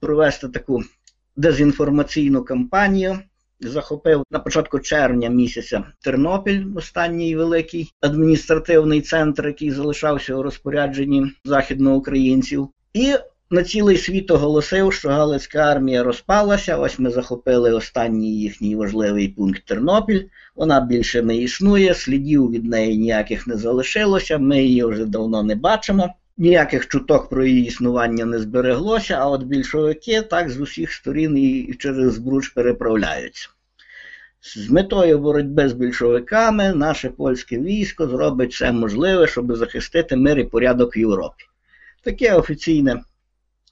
[0.00, 0.82] провести таку
[1.36, 3.18] дезінформаційну кампанію.
[3.60, 12.68] Захопив на початку червня місяця Тернопіль, останній великий адміністративний центр, який залишався у розпорядженні західноукраїнців,
[12.92, 13.14] і
[13.52, 16.76] на цілий світ оголосив, що Галицька армія розпалася.
[16.76, 20.24] Ось ми захопили останній їхній важливий пункт Тернопіль.
[20.56, 24.38] Вона більше не існує, слідів від неї ніяких не залишилося.
[24.38, 26.14] Ми її вже давно не бачимо.
[26.36, 31.74] Ніяких чуток про її існування не збереглося, а от більшовики так з усіх сторін і
[31.78, 33.48] через збруч переправляються.
[34.56, 40.44] З метою боротьби з більшовиками наше польське військо зробить все можливе, щоб захистити мир і
[40.44, 41.44] порядок в Європі.
[42.02, 43.00] Таке офіційне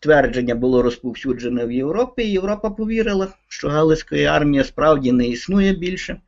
[0.01, 6.21] твердження було розповсюджене в Європі, і Європа повірила, що Галицької армія справді не існує більше.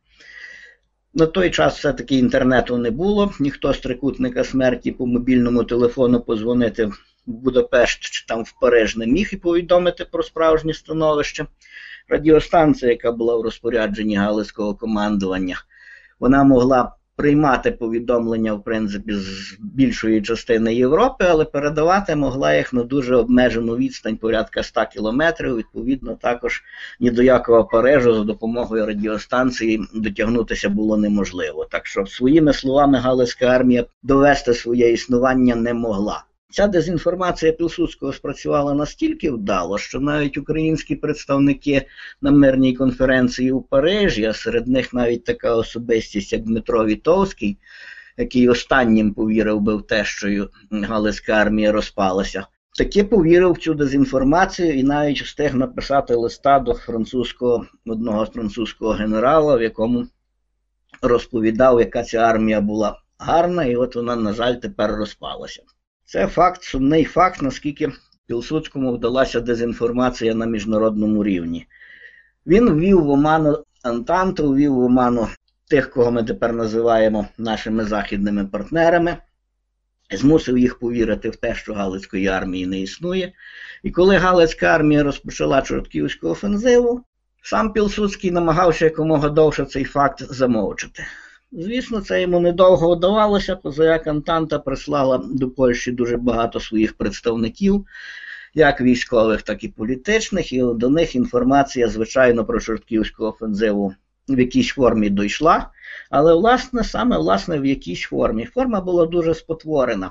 [1.15, 6.85] На той час все-таки інтернету не було, ніхто з трикутника смерті по мобільному телефону позвонити
[6.87, 11.47] в Будапешт чи там в Париж не міг і повідомити про справжнє становище.
[12.09, 15.65] Радіостанція, яка була в розпорядженні Галицького командування,
[16.21, 22.83] вона могла приймати повідомлення, в принципі, з більшої частини Європи, але передавати могла їх на
[22.83, 25.57] дуже обмежену відстань, порядка 100 кілометрів.
[25.57, 26.63] Відповідно, також
[27.01, 31.65] ні до якого Парижу за допомогою радіостанції дотягнутися було неможливо.
[31.65, 36.25] Так що, своїми словами, Галицька армія довести своє існування не могла.
[36.53, 41.87] Ця дезінформація Пілсудського спрацювала настільки вдало, що навіть українські представники
[42.21, 47.59] на мирній конференції у Парижі, а серед них навіть така особистість, як Дмитро Вітовський,
[48.17, 52.47] який останнім повірив би в те, що Галицька армія розпалася,
[52.79, 59.57] таки повірив в цю дезінформацію і навіть встиг написати листа до французького одного французького генерала,
[59.57, 60.07] в якому
[61.03, 65.63] розповідав, яка ця армія була гарна, і от вона, на жаль, тепер розпалася.
[66.13, 67.93] Це факт, сумний факт, наскільки
[68.27, 71.67] Пілсудському вдалася дезінформація на міжнародному рівні.
[72.47, 75.29] Він ввів в оману Антанту, ввів в оману
[75.69, 79.17] тих, кого ми тепер називаємо нашими західними партнерами,
[80.11, 83.33] змусив їх повірити в те, що Галицької армії не існує.
[83.83, 87.01] І коли Галицька армія розпочала Чортківську офензиву,
[87.43, 91.05] сам Пілсудський намагався якомога довше цей факт замовчити.
[91.55, 97.87] Звісно, це йому недовго вдавалося, позаяк Антанта прислала до Польщі дуже багато своїх представників,
[98.55, 103.95] як військових, так і політичних, і до них інформація, звичайно, про Чортківську офензиву
[104.29, 105.71] в якійсь формі дійшла,
[106.11, 108.45] але, власне, саме власне, в якійсь формі.
[108.45, 110.11] Форма була дуже спотворена.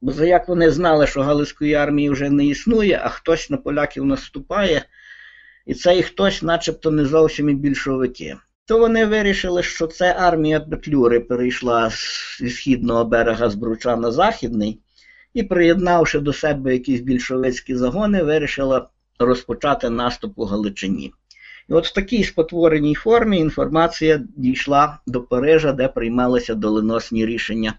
[0.00, 4.04] Бо за як вони знали, що Галицької армії вже не існує, а хтось на поляків
[4.04, 4.84] наступає,
[5.66, 8.36] і цей хтось, начебто, не зовсім і більшовики.
[8.66, 11.90] То вони вирішили, що це армія Петлюри перейшла
[12.40, 14.80] зі східного берега Збруча на західний,
[15.34, 21.12] і, приєднавши до себе якісь більшовицькі загони, вирішила розпочати наступ у Галичині.
[21.68, 27.74] І от в такій спотвореній формі інформація дійшла до Парижа, де приймалися доленосні рішення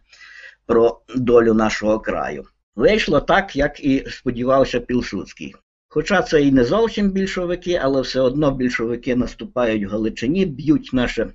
[0.66, 2.46] про долю нашого краю.
[2.76, 5.56] Вийшло так, як і сподівався Пілсудський.
[5.96, 11.28] Хоча це і не зовсім більшовики, але все одно більшовики наступають в Галичині, б'ють наше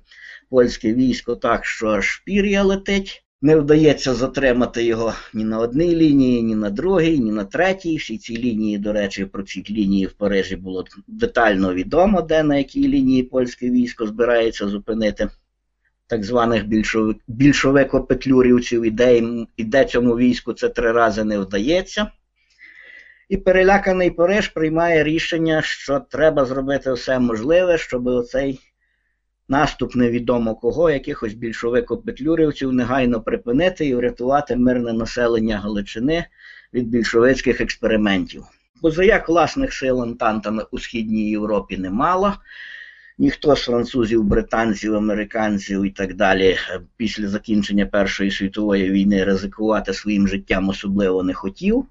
[0.49, 3.23] польське військо так, що аж пір'я летить.
[3.41, 7.97] Не вдається затримати його ні на одній лінії, ні на другій, ні на третій.
[7.97, 12.57] Всі ці лінії, до речі, про ці лінії в Парижі було детально відомо, де на
[12.57, 15.29] якій лінії польське військо збирається зупинити
[16.07, 18.83] так званих більшовик, більшовико-петлюрівців,
[19.57, 22.11] і де цьому війську це три рази не вдається.
[23.31, 28.59] І переляканий Париж приймає рішення, що треба зробити все можливе, щоб оцей
[29.49, 36.25] наступ невідомо кого, якихось більшовико-петлюрівців негайно припинити і врятувати мирне населення Галичини
[36.73, 38.43] від більшовицьких експериментів.
[38.81, 42.33] Бо за власних сил Антанта у Східній Європі немало,
[43.17, 46.57] ніхто з французів, британців, американців і так далі
[46.97, 51.85] після закінчення Першої світової війни ризикувати своїм життям особливо не хотів.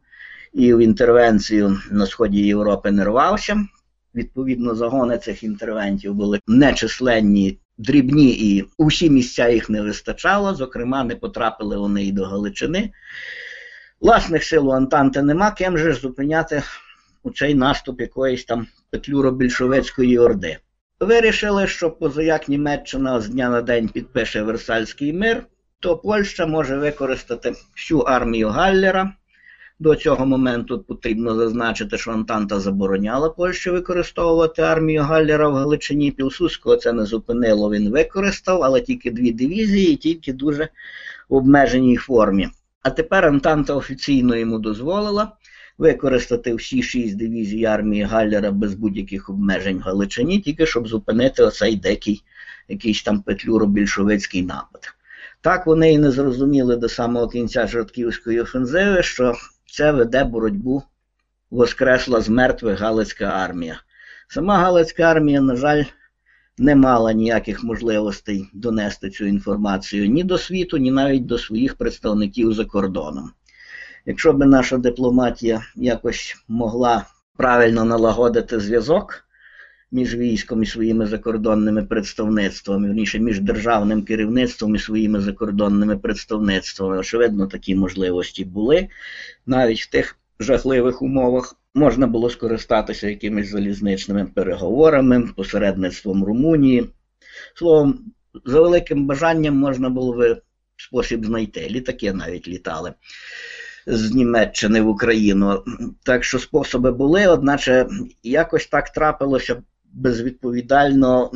[0.52, 3.66] І в інтервенцію на сході Європи не рвався.
[4.14, 10.54] Відповідно, загони цих інтервентів були нечисленні, дрібні, і усі місця їх не вистачало.
[10.54, 12.90] Зокрема, не потрапили вони і до Галичини.
[14.00, 16.62] Власних сил у Антанти нема, ким же зупиняти
[17.22, 20.58] у цей наступ якоїсь там петлюро-більшовицької орди.
[21.00, 25.46] Вирішили, що позаяк Німеччина з дня на день підпише Версальський мир,
[25.80, 29.14] то Польща може використати всю армію Галлера.
[29.80, 36.10] До цього моменту потрібно зазначити, що Антанта забороняла Польщі використовувати армію Галлера в Галичині.
[36.10, 40.68] Пілсудського це не зупинило, він використав, але тільки дві дивізії, тільки дуже
[41.28, 42.48] в обмеженій формі.
[42.82, 45.32] А тепер Антанта офіційно йому дозволила
[45.78, 51.76] використати всі шість дивізій армії Галлера без будь-яких обмежень в Галичині, тільки щоб зупинити оцей
[51.76, 52.22] дикий
[52.68, 54.94] якийсь там петлюро-більшовицький напад.
[55.40, 59.34] Так вони і не зрозуміли до самого кінця Жортківської офензиви, що
[59.70, 60.82] це веде боротьбу
[61.50, 63.80] воскресла з мертвих Галицька армія.
[64.28, 65.84] Сама Галицька армія, на жаль,
[66.58, 72.52] не мала ніяких можливостей донести цю інформацію ні до світу, ні навіть до своїх представників
[72.52, 73.30] за кордоном.
[74.06, 77.04] Якщо б наша дипломатія якось могла
[77.36, 79.24] правильно налагодити зв'язок
[79.92, 87.46] між військом і своїми закордонними представництвами, верніше між державним керівництвом і своїми закордонними представництвами, очевидно,
[87.46, 88.88] такі можливості були.
[89.46, 96.86] Навіть в тих жахливих умовах можна було скористатися якимись залізничними переговорами, посередництвом Румунії.
[97.54, 97.98] Словом,
[98.44, 100.42] за великим бажанням можна було би
[100.76, 101.68] спосіб знайти.
[101.70, 102.92] Літаки навіть літали
[103.86, 105.64] з Німеччини в Україну.
[106.02, 107.86] Так що способи були, одначе
[108.22, 111.30] якось так трапилося безвідповідально.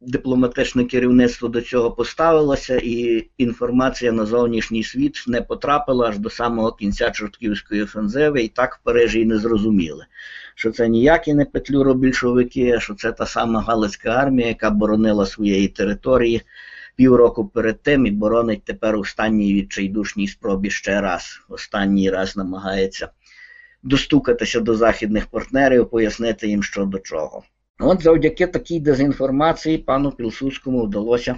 [0.00, 6.72] Дипломатичне керівництво до цього поставилося, і інформація на зовнішній світ не потрапила аж до самого
[6.72, 10.04] кінця Чортківської офензиви, і так в Парижі й не зрозуміли,
[10.54, 15.68] що це ніякі не петлюро-більшовики, а що це та сама Галицька армія, яка боронила своєї
[15.68, 16.42] території
[16.96, 21.40] півроку перед тим і боронить тепер останній відчайдушній спробі ще раз.
[21.48, 23.08] Останній раз намагається
[23.82, 27.42] достукатися до західних партнерів, пояснити їм, що до чого.
[27.80, 31.36] От завдяки такій дезінформації пану Пілсудському вдалося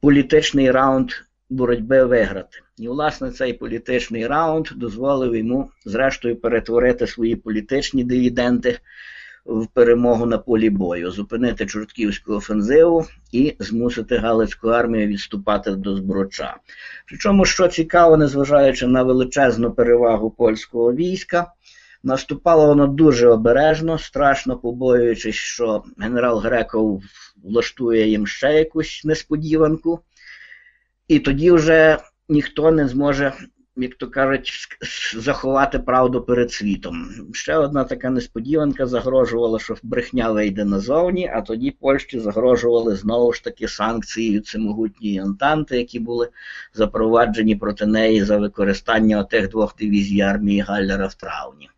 [0.00, 1.10] політичний раунд
[1.50, 2.58] боротьби виграти.
[2.78, 8.78] І, власне, цей політичний раунд дозволив йому, зрештою, перетворити свої політичні дивіденти
[9.44, 16.56] в перемогу на полі бою, зупинити Чортківську офензиву і змусити Галицьку армію відступати до Збруча.
[17.08, 21.52] Причому, що цікаво, незважаючи на величезну перевагу польського війська,
[22.02, 27.02] наступало воно дуже обережно, страшно побоюючись, що генерал Греков
[27.44, 30.00] влаштує їм ще якусь несподіванку,
[31.08, 33.32] і тоді вже ніхто не зможе
[33.76, 34.52] як то кажуть,
[35.16, 37.08] заховати правду перед світом.
[37.32, 43.44] Ще одна така несподіванка загрожувала, що брехня вийде назовні, а тоді Польщі загрожували знову ж
[43.44, 46.28] таки санкції від всемогутньої Антанти, які були
[46.74, 51.70] запроваджені проти неї за використання отих двох дивізій армії Галлера в травні.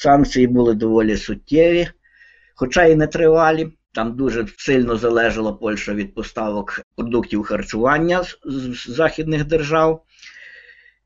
[0.00, 1.88] Санкції були доволі суттєві,
[2.54, 3.72] хоча і не тривалі.
[3.94, 10.04] Там дуже сильно залежала Польща від поставок продуктів харчування з західних держав.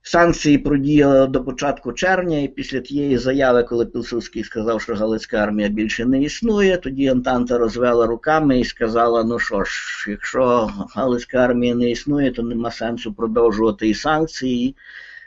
[0.03, 5.69] Санкції продіяли до початку червня, і після тієї заяви, коли Пілсудський сказав, що Галицька армія
[5.69, 9.73] більше не існує, тоді Антанта розвела руками і сказала: ну що ж,
[10.09, 14.77] якщо Галицька армія не існує, то нема сенсу продовжувати і санкції,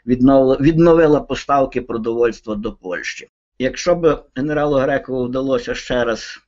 [0.05, 3.27] відновила поставки продовольства до Польщі.
[3.59, 6.39] Якщо б генералу Грекову вдалося ще раз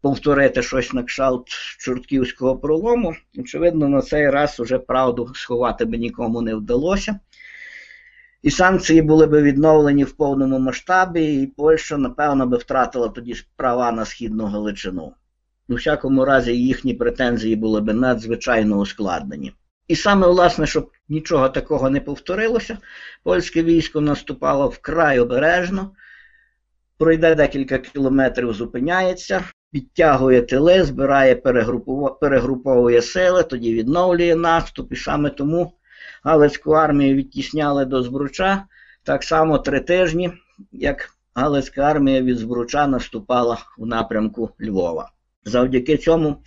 [0.00, 6.42] повторити щось на кшалт Чортківського пролому, очевидно, на цей раз уже правду сховати би нікому
[6.42, 7.20] не вдалося.
[8.42, 13.92] І санкції були б відновлені в повному масштабі, і Польща, напевно, би втратила тоді права
[13.92, 15.12] на східну Галичину.
[15.68, 19.52] У всякому разі, їхні претензії були б надзвичайно ускладнені.
[19.88, 22.78] І саме, власне, щоб нічого такого не повторилося,
[23.22, 25.90] польське військо наступало вкрай обережно,
[26.98, 31.36] пройде декілька кілометрів, зупиняється, підтягує тили, збирає,
[32.20, 35.72] перегруповує сили, тоді відновлює наступ, і саме тому
[36.22, 38.64] Галицьку армію відтісняли до Збруча
[39.02, 40.32] так само три тижні,
[40.72, 45.10] як Галицька армія від Збруча наступала у напрямку Львова.
[45.44, 46.42] Завдяки цьому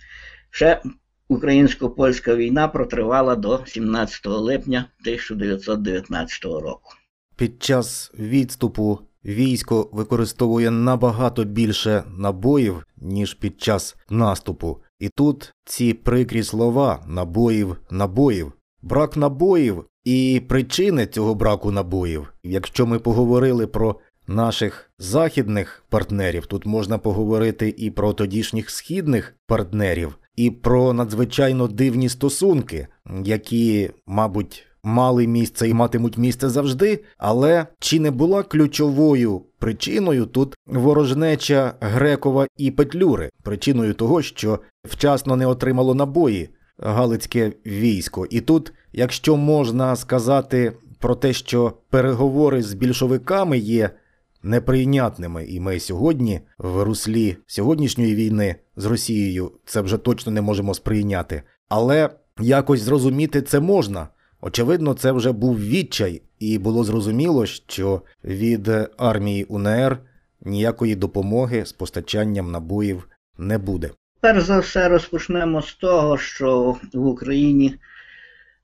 [0.50, 0.82] ще
[1.28, 6.92] українсько-польська війна протривала до 17 липня 1919 року.
[7.36, 14.78] Під час відступу військо використовує набагато більше набоїв, ніж під час наступу.
[14.98, 18.52] І тут ці прикрі слова набоїв, набоїв
[18.82, 22.32] Брак набоїв і причини цього браку набоїв.
[22.42, 23.96] Якщо ми поговорили про
[24.26, 32.08] наших західних партнерів, тут можна поговорити і про тодішніх східних партнерів, і про надзвичайно дивні
[32.08, 32.86] стосунки,
[33.24, 37.04] які, мабуть, мали місце і матимуть місце завжди.
[37.18, 45.36] Але чи не була ключовою причиною тут ворожнеча Грекова і Петлюри, причиною того, що вчасно
[45.36, 46.48] не отримало набої?
[46.78, 48.26] Галицьке військо.
[48.30, 53.90] І тут, якщо можна сказати про те, що переговори з більшовиками є
[54.42, 60.74] неприйнятними, і ми сьогодні в руслі сьогоднішньої війни з Росією це вже точно не можемо
[60.74, 61.42] сприйняти.
[61.68, 62.10] Але
[62.40, 64.08] якось зрозуміти це можна.
[64.44, 69.98] Очевидно, це вже був відчай, і було зрозуміло, що від армії УНР
[70.40, 73.90] ніякої допомоги з постачанням набоїв не буде.
[74.20, 77.74] Перш за все розпочнемо з того, що в Україні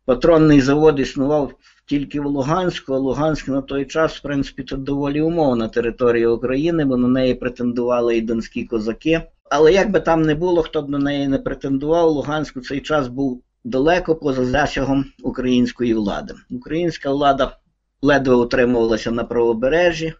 [0.04, 1.52] патронний завод існував
[1.86, 6.84] тільки в Луганську, а Луганськ на той час, в принципі, це доволі умовна територія України,
[6.84, 9.22] бо на неї претендували і донські козаки.
[9.50, 12.80] Але як би там не було, хто б на неї не претендував, Луганськ у цей
[12.80, 16.34] час був далеко поза засягом української влади.
[16.50, 17.56] Українська влада
[18.02, 20.14] ледве утримувалася на правобережжі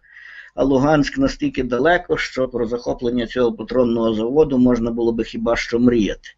[0.55, 5.79] а Луганськ настільки далеко, що про захоплення цього патронного заводу можна було би хіба що
[5.79, 6.29] мріяти.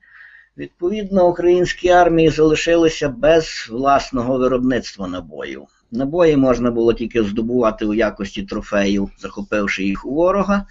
[0.57, 5.61] Відповідно, українські армії залишилися без власного виробництва набоїв.
[5.91, 10.65] Набої можна було тільки здобувати у якості трофеїв, захопивши їх у ворога,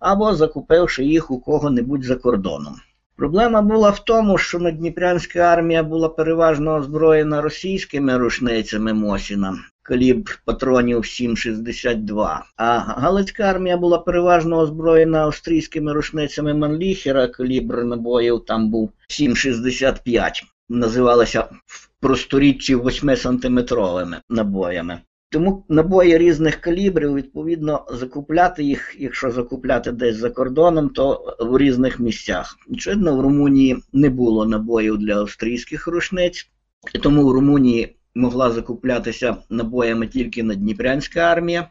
[0.00, 2.76] або закупивши їх у кого-небудь за кордоном.
[3.16, 10.98] Проблема була в тому, що Надніпрянська армія була переважно озброєна російськими рушницями Мосіна, калібр патронів
[10.98, 12.38] 7,62.
[12.56, 20.42] А Галицька армія була переважно озброєна австрійськими рушницями Манліхера, калібр набоїв там був 7,65.
[20.68, 25.00] Називалася в просторіччі 8-сантиметровими набоями.
[25.34, 32.00] Тому набої різних калібрів, відповідно, закупляти їх, якщо закупляти десь за кордоном, то в різних
[32.00, 32.56] місцях.
[32.70, 36.50] Очевидно, в Румунії не було набоїв для австрійських рушниць,
[36.94, 41.68] і тому в Румунії могла закуплятися набоями тільки Надніпрянська армія.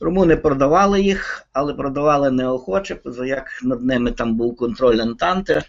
[0.00, 5.62] Румуни продавали їх, але продавали неохоче, як над ними там був контроль Антанти.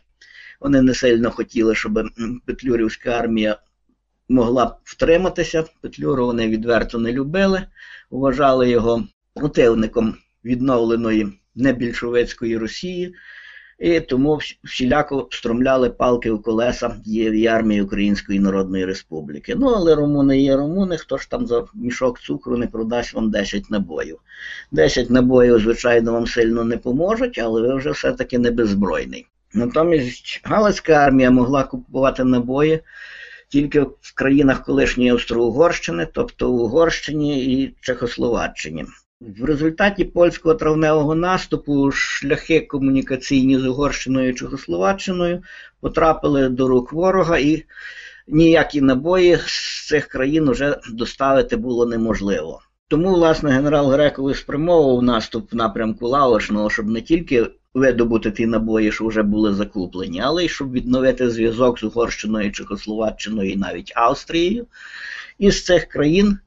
[0.61, 1.99] Вони не сильно хотіли, щоб
[2.45, 3.57] Петлюрівська армія
[4.29, 5.63] могла б втриматися.
[5.81, 7.61] Петлюру вони відверто не любили,
[8.09, 9.03] вважали його
[9.33, 10.15] противником
[10.45, 13.15] відновленої небільшовицької Росії,
[13.79, 19.55] і тому всіляко стромляли палки у колеса дієвій армії Української Народної Республіки.
[19.55, 23.69] Ну, але румуни є румуни, хто ж там за мішок цукру не продасть вам 10
[23.69, 24.19] набоїв.
[24.71, 29.27] 10 набоїв, звичайно, вам сильно не поможуть, але ви вже все-таки не беззбройний.
[29.53, 32.81] Натомість Галицька армія могла купувати набої
[33.49, 38.85] тільки в країнах колишньої Австро-Угорщини, тобто в Угорщині і Чехословаччині.
[39.21, 45.43] В результаті польського травневого наступу шляхи комунікаційні з Угорщиною і Чехословаччиною
[45.81, 47.63] потрапили до рук ворога, і
[48.27, 52.61] ніякі набої з цих країн вже доставити було неможливо.
[52.87, 58.91] Тому, власне, генерал Грековий спрямовував наступ в напрямку Лавошного, щоб не тільки видобути ті набої,
[58.91, 64.67] що вже були закуплені, але й щоб відновити зв'язок з Угорщиною, Чехословаччиною і навіть Австрією.
[65.39, 66.39] І з цих країн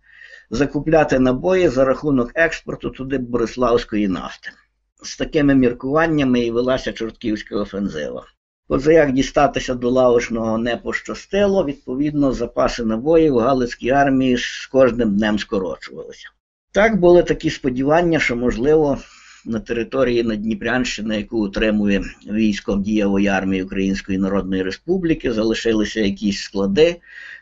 [0.50, 4.50] закупляти набої за рахунок експорту туди Бориславської нафти.
[5.02, 8.26] З такими міркуваннями і велася Чортківська офензива.
[8.68, 15.16] Отже, як дістатися до Лавошного не пощастило, відповідно, запаси набоїв у Галицькій армії з кожним
[15.16, 16.28] днем скорочувалися.
[16.72, 18.98] Так були такі сподівання, що, можливо,
[19.46, 26.96] на території Надніпрянщини, яку утримує військо дієвої армії Української Народної Республіки, залишилися якісь склади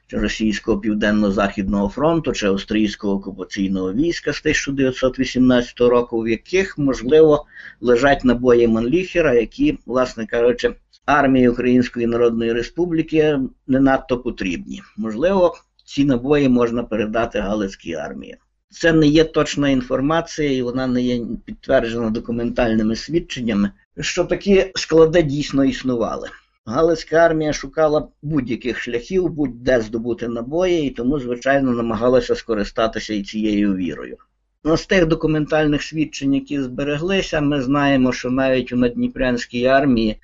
[0.06, 7.46] чи Російського Південно-Західного фронту, чи Австрійського окупаційного війська з 1918 року, в яких, можливо,
[7.80, 10.74] лежать набої Манліхера, які, власне кажучи,
[11.06, 14.82] армії Української Народної Республіки не надто потрібні.
[14.96, 18.36] Можливо, ці набої можна передати Галицькій армії.
[18.70, 25.22] Це не є точна інформація, і вона не є підтверджена документальними свідченнями, що такі склади
[25.22, 26.28] дійсно існували.
[26.66, 33.74] Галицька армія шукала будь-яких шляхів, будь-де здобути набої, і тому, звичайно, намагалася скористатися і цією
[33.74, 34.16] вірою.
[34.64, 40.16] Ну, з тих документальних свідчень, які збереглися, ми знаємо, що навіть у Надніпрянській армії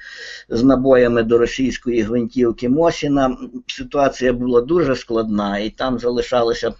[0.48, 3.36] з набоями до російської гвинтівки Мосіна
[3.66, 6.74] ситуація була дуже складна, і там залишалися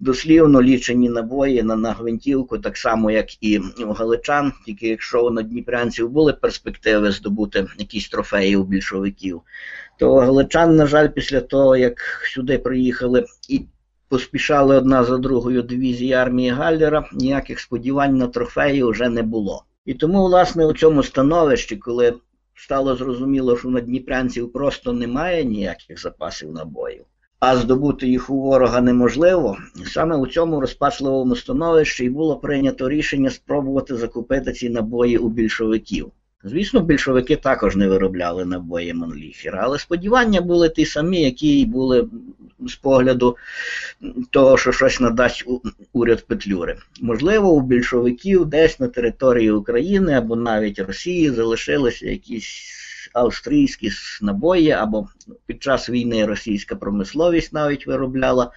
[0.00, 5.30] дослівно лічені набої на, на гвинтівку, так само, як і у галичан, тільки якщо у
[5.30, 9.40] надніпрянців були перспективи здобути якісь трофеї у більшовиків,
[9.98, 11.98] то галичан, на жаль, після того, як
[12.34, 13.60] сюди приїхали і
[14.08, 19.64] поспішали одна за другою дивізії армії Галлера, ніяких сподівань на трофеї вже не було.
[19.84, 22.14] І тому, власне, у цьому становищі, коли
[22.54, 27.04] стало зрозуміло, що у надніпрянців просто немає ніяких запасів набоїв,
[27.40, 29.56] а здобути їх у ворога неможливо.
[29.86, 36.12] Саме у цьому розпачливому становищі і було прийнято рішення спробувати закупити ці набої у більшовиків.
[36.44, 42.08] Звісно, більшовики також не виробляли набої Манліхера, але сподівання були ті самі, які були
[42.66, 43.36] з погляду
[44.30, 45.44] того, що щось надасть
[45.92, 46.76] уряд Петлюри.
[47.00, 52.80] Можливо, у більшовиків десь на території України або навіть Росії залишилися якісь
[53.12, 53.90] австрійські
[54.22, 55.08] набої, або
[55.46, 58.50] під час війни російська промисловість навіть виробляла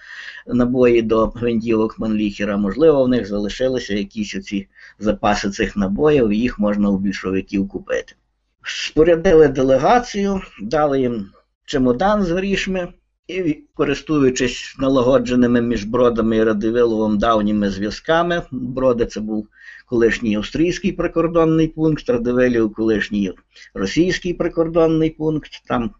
[0.46, 2.56] набої до гвинтівок Манліхера.
[2.56, 8.14] Можливо, в них залишилися якісь оці запаси цих набоїв, їх можна у більшовиків купити.
[8.62, 11.26] Спорядили делегацію, дали їм
[11.64, 12.88] чемодан з грішми.
[13.28, 19.48] І, користуючись налагодженими між Бродами і Радивиловим давніми зв'язками, Броди це був
[19.86, 23.32] колишній австрійський прикордонний пункт, Радивилів колишній
[23.74, 25.50] російський прикордонний пункт.
[25.68, 25.90] Там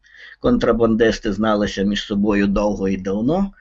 [0.40, 3.52] контрабандисти зналися між собою довго і давно,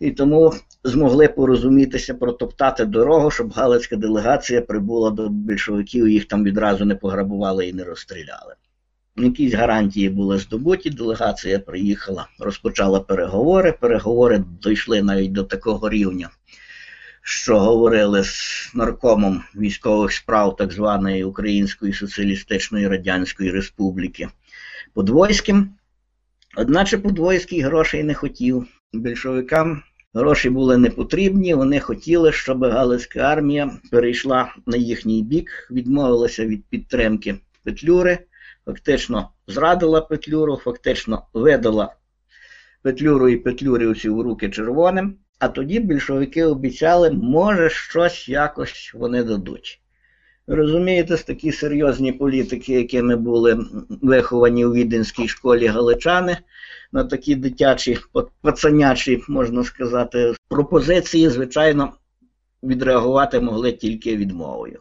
[0.00, 6.84] і тому змогли порозумітися, протоптати дорогу, щоб Галицька делегація прибула до більшовиків, їх там відразу
[6.84, 8.54] не пограбували і не розстріляли.
[9.16, 13.72] Якісь гарантії були здобуті, делегація приїхала, розпочала переговори.
[13.72, 16.30] Переговори дійшли навіть до такого рівня,
[17.28, 24.28] що говорили з наркомом військових справ так званої Української Соціалістичної Радянської Республіки
[24.94, 25.70] Подвойським.
[26.56, 28.66] Одначе Подвойський грошей не хотів.
[28.92, 29.82] Більшовикам
[30.14, 36.64] гроші були не потрібні, вони хотіли, щоб Галицька армія перейшла на їхній бік, відмовилася від
[36.64, 38.18] підтримки Петлюри
[38.66, 41.94] фактично зрадила Петлюру, фактично видала
[42.82, 49.80] Петлюру і Петлюрівців в руки червоним, а тоді більшовики обіцяли, може, щось якось вони дадуть.
[50.46, 53.66] Розумієте, такі серйозні політики, якими були
[54.02, 56.36] виховані у віденській школі галичани,
[56.92, 57.98] на такі дитячі,
[58.42, 61.92] пацанячі, можна сказати, пропозиції, звичайно,
[62.62, 64.80] відреагувати могли тільки відмовою.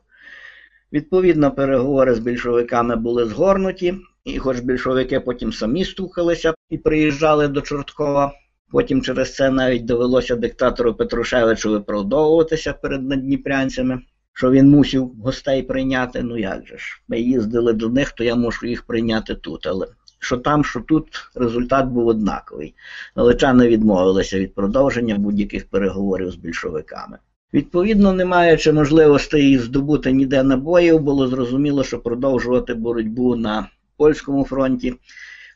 [0.93, 7.61] Відповідно, переговори з більшовиками були згорнуті, і хоч більшовики потім самі стукалися і приїжджали до
[7.61, 8.33] Чорткова,
[8.71, 14.01] потім через це навіть довелося диктатору Петрушевичу виправдовуватися перед надніпрянцями,
[14.33, 16.23] що він мусив гостей прийняти.
[16.23, 17.01] Ну як же ж?
[17.07, 19.67] Ми їздили до них, то я можу їх прийняти тут.
[19.67, 19.87] Але
[20.19, 22.75] що там, що тут, результат був однаковий.
[23.15, 27.17] Галичани відмовилися від продовження будь-яких переговорів з більшовиками.
[27.53, 34.93] Відповідно, не маючи можливості здобути ніде набоїв, було зрозуміло, що продовжувати боротьбу на польському фронті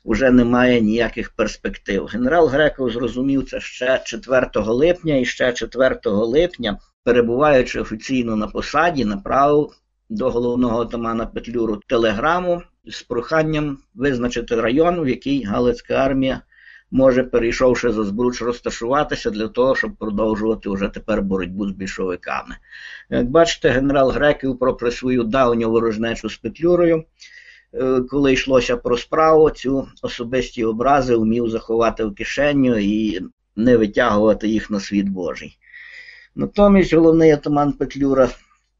[0.05, 2.05] вже немає ніяких перспектив.
[2.05, 9.05] Генерал Греков зрозумів це ще 4 липня, і ще 4 липня, перебуваючи офіційно на посаді,
[9.05, 9.71] направив
[10.09, 16.41] до головного отамана Петлюру телеграму з проханням визначити район, в який Галицька армія
[16.91, 22.55] може, перейшовши за збруч, розташуватися для того, щоб продовжувати вже тепер боротьбу з більшовиками.
[23.09, 27.03] Як бачите, генерал Греків про свою давню ворожнечу з Петлюрою.
[27.73, 33.21] Е, коли йшлося про справу, цю особисті образи вмів заховати в кишеню і
[33.55, 35.57] не витягувати їх на світ Божий.
[36.35, 38.29] Натомість головний атаман Петлюра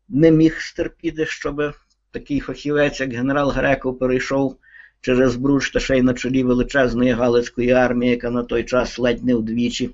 [0.10, 1.74] не міг стерпіти, щоб
[2.12, 4.56] такий фахівець, як генерал Греков, перейшов
[5.02, 9.24] через Бруч та ще й на чолі величезної Галицької армії, яка на той час ледь
[9.24, 9.90] не вдвічі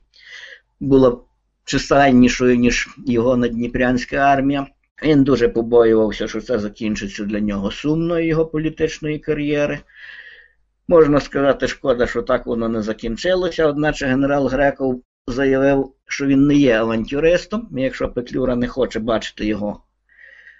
[0.80, 1.18] була
[1.66, 4.68] численнішою, ніж його надніпрянська армія.
[5.04, 9.80] Він дуже побоювався, що це закінчиться для нього сумною його політичної кар'єри.
[10.88, 16.56] Можна сказати, шкода, що так воно не закінчилося, одначе генерал Греков заявив, що він не
[16.56, 19.84] є авантюристом, і якщо Петлюра не хоче бачити його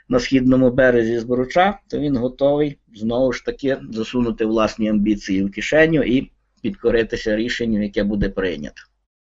[0.10, 6.04] на східному березі Зборуча, то він готовий знову ж таки засунути власні амбіції в кишеню
[6.04, 6.32] і
[6.62, 8.82] підкоритися рішенню, яке буде прийнято.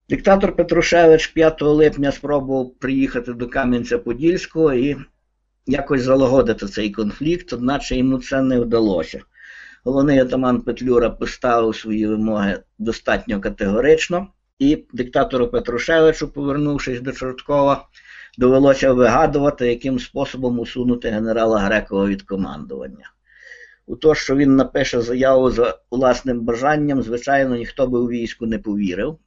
[0.08, 4.96] Диктатор Петрушевич 5 липня спробував приїхати до Кам'янця-Подільського і
[5.66, 9.20] якось залагодити цей конфлікт, одначе йому це не вдалося.
[9.84, 14.26] Головний атаман Петлюра поставив свої вимоги достатньо категорично,
[14.58, 17.88] і диктатору Петрушевичу, повернувшись до Чорткова,
[18.38, 23.10] довелося вигадувати, яким способом усунути генерала Грекова від командування.
[23.86, 28.58] У те, що він напише заяву за власним бажанням, звичайно, ніхто би у війську не
[28.58, 29.18] повірив.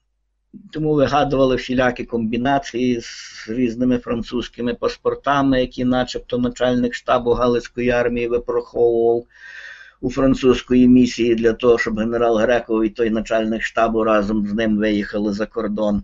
[0.72, 9.26] Тому вигадували всілякі комбінації з різними французькими паспортами, які, начебто, начальник штабу Галицької армії випроховував
[10.02, 14.78] у французької місії для того, щоб генерал Греков і той начальник штабу разом з ним
[14.78, 16.04] виїхали за кордон.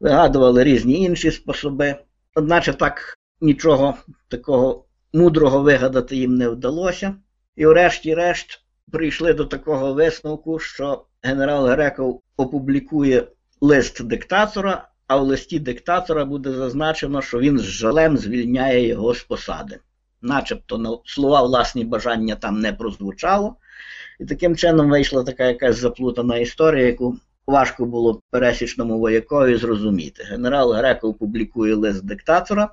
[0.00, 1.96] Вигадували різні інші способи.
[2.34, 3.94] Одначе так нічого
[4.28, 7.14] такого мудрого вигадати їм не вдалося.
[7.56, 8.62] І, врешті-решт,
[8.92, 13.26] прийшли до такого висновку, що генерал Греков опублікує
[13.62, 19.22] лист диктатора, а в листі диктатора буде зазначено, що він з жалем звільняє його з
[19.22, 19.78] посади.
[20.22, 23.56] Начебто на слова власні бажання там не прозвучало.
[24.20, 30.24] І таким чином вийшла така якась заплутана історія, яку важко було пересічному воякові зрозуміти.
[30.24, 32.70] Генерал Греков публікує лист диктатора,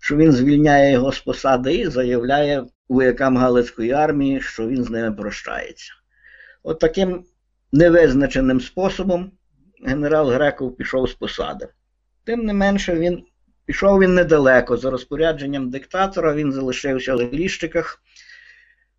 [0.00, 5.12] що він звільняє його з посади і заявляє воякам Галицької армії, що він з ними
[5.12, 5.92] прощається.
[6.62, 7.24] От таким
[7.72, 9.30] невизначеним способом
[9.82, 11.68] генерал Греков пішов з посади.
[12.24, 13.24] Тим не менше, він
[13.66, 14.76] пішов він недалеко.
[14.76, 18.02] За розпорядженням диктатора він залишився в ліщиках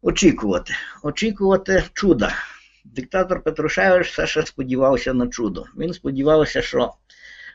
[0.02, 0.74] очікувати,
[1.04, 2.34] очікувати чуда.
[2.86, 5.66] Диктатор Петрушевич все ще сподівався на чудо.
[5.78, 6.94] Він сподівався, що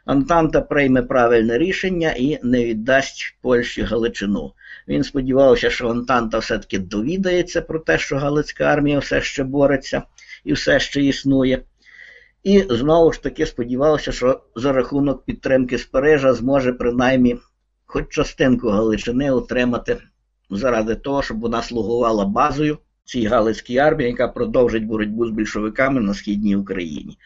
[0.05, 4.53] Антанта прийме правильне рішення і не віддасть Польщі Галичину.
[4.89, 10.03] Він сподівався, що Антанта все-таки довідається про те, що Галицька армія все ще бореться
[10.45, 11.63] і все ще існує.
[12.43, 15.89] І знову ж таки сподівався, що за рахунок підтримки з
[16.35, 17.37] зможе принаймні
[17.87, 19.99] хоч частинку Галичини отримати
[20.51, 26.15] заради того, щоб вона слугувала базою цій Галицькій армії, яка продовжить боротьбу з більшовиками на
[26.15, 27.19] східній Україні.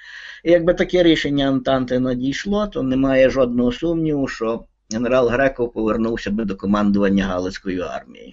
[0.45, 6.45] І якби таке рішення Антанти надійшло, то немає жодного сумніву, що генерал Греков повернувся би
[6.45, 8.33] до командування Галицькою армією.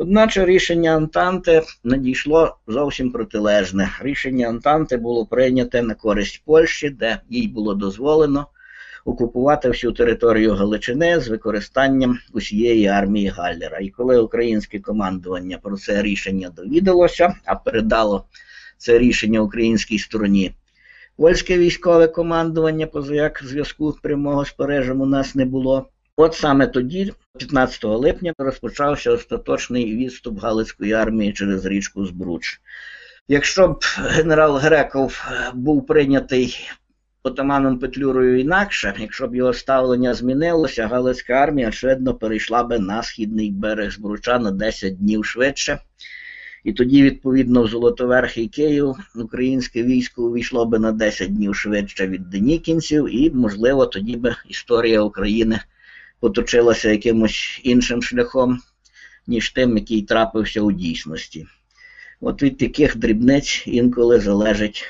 [0.00, 3.90] Одначе рішення Антанти надійшло зовсім протилежне.
[4.00, 8.46] Рішення Антанти було прийняте на користь Польщі, де їй було дозволено
[9.04, 13.78] окупувати всю територію Галичини з використанням усієї армії Галлера.
[13.78, 18.24] І коли українське командування про це рішення довідалося, а передало
[18.76, 20.52] це рішення українській стороні,
[21.16, 25.86] польське військове командування, поза як зв'язку прямого з Парижем у нас не було.
[26.20, 32.60] От саме тоді, 15 липня, розпочався остаточний відступ Галицької армії через річку Збруч.
[33.28, 36.70] Якщо б генерал Греков був прийнятий
[37.22, 43.50] отаманом Петлюрою інакше, якщо б його ставлення змінилося, Галицька армія, очевидно, перейшла би на східний
[43.50, 45.78] берег Збруча на 10 днів швидше.
[46.64, 52.30] І тоді, відповідно, в Золотоверхий Київ українське військо увійшло би на 10 днів швидше від
[52.30, 55.60] денікінців, і, можливо, тоді би історія України
[56.20, 58.60] поточилася якимось іншим шляхом,
[59.26, 61.46] ніж тим, який трапився у дійсності.
[62.20, 64.84] От від таких дрібниць інколи залежить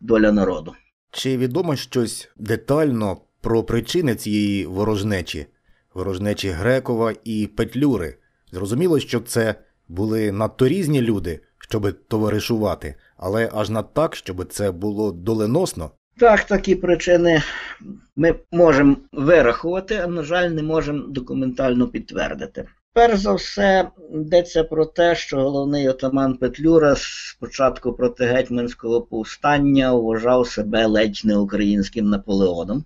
[0.00, 0.74] доля народу.
[1.10, 5.46] Чи відомо щось детально про причини цієї ворожнечі,
[5.94, 8.16] ворожнечі Грекова і Петлюри?
[8.52, 9.54] Зрозуміло, що це
[9.88, 15.90] були надто різні люди, щоби товаришувати, але аж над так, щоб це було доленосно.
[16.18, 17.42] Так, такі причини
[18.16, 22.64] ми можемо вирахувати, а на жаль, не можемо документально підтвердити.
[22.92, 30.48] Перш за все, йдеться про те, що головний отаман Петлюра спочатку проти гетьманського повстання вважав
[30.48, 32.84] себе ледь не українським Наполеоном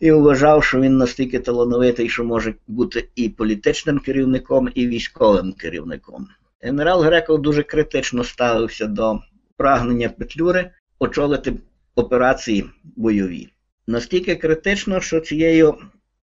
[0.00, 6.28] і вважав, що він настільки талановитий, що може бути і політичним керівником, і військовим керівником.
[6.60, 9.20] Генерал Греков дуже критично ставився до
[9.56, 11.52] прагнення Петлюри очолити
[11.94, 12.64] операції
[12.96, 13.48] бойові.
[13.86, 15.74] Настільки критично, що цією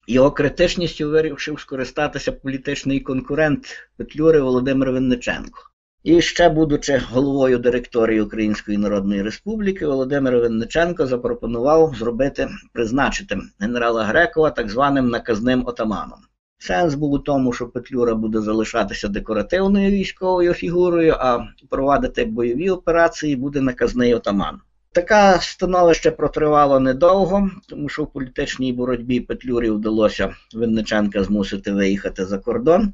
[0.07, 5.59] його критичністю вирішив скористатися політичний конкурент Петлюри Володимир Винниченко.
[6.03, 14.49] І ще, будучи головою директорії Української Народної Республіки, Володимир Винниченко запропонував зробити призначити генерала Грекова
[14.49, 16.19] так званим наказним отаманом.
[16.57, 23.35] Сенс був у тому, що Петлюра буде залишатися декоративною військовою фігурою, а провадити бойові операції
[23.35, 24.59] буде наказний отаман.
[24.91, 32.37] Таке становище протривало недовго, тому що в політичній боротьбі Петлюрі вдалося Винниченка змусити виїхати за
[32.37, 32.93] кордон.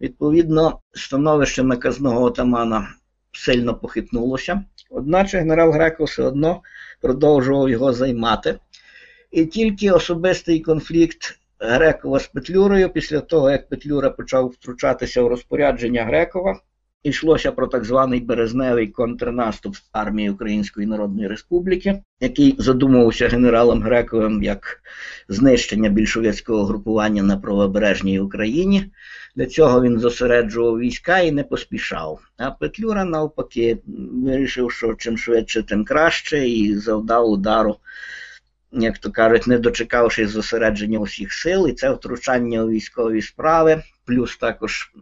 [0.00, 2.88] Відповідно, становище наказного отамана
[3.32, 6.62] сильно похитнулося, одначе генерал Греков все одно
[7.00, 8.58] продовжував його займати.
[9.30, 16.04] І тільки особистий конфлікт Грекова з Петлюрою, після того, як Петлюра почав втручатися в розпорядження
[16.04, 16.60] Грекова,
[17.04, 24.82] йшлося про так званий березневий контрнаступ армії Української Народної Республіки, який задумувався генералом Грековим як
[25.28, 28.84] знищення більшовицького групування на правобережній Україні.
[29.36, 32.20] Для цього він зосереджував війська і не поспішав.
[32.36, 33.78] А Петлюра, навпаки,
[34.24, 37.76] вирішив, що чим швидше, тим краще, і завдав удару
[38.72, 44.36] як то кажуть, не дочекавшись зосередження усіх сил, і це втручання у військові справи, плюс
[44.36, 44.92] також